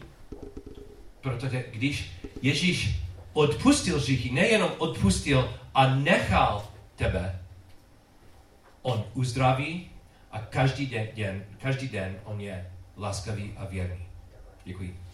protože 1.21 1.65
když 1.73 2.11
Ježíš 2.43 3.01
odpustil 3.33 3.99
hříchy, 3.99 4.31
nejenom 4.31 4.71
odpustil 4.79 5.55
a 5.75 5.95
nechal 5.95 6.69
tebe, 6.97 7.43
on 8.83 9.05
uzdraví 9.15 9.91
a 10.31 10.39
každý 10.39 10.87
den, 10.87 11.09
den, 11.17 11.45
každý 11.59 11.89
den 11.89 12.17
on 12.25 12.41
je 12.41 12.71
laskavý 12.97 13.53
a 13.57 13.65
věrný. 13.65 14.07
Děkuji. 14.65 15.08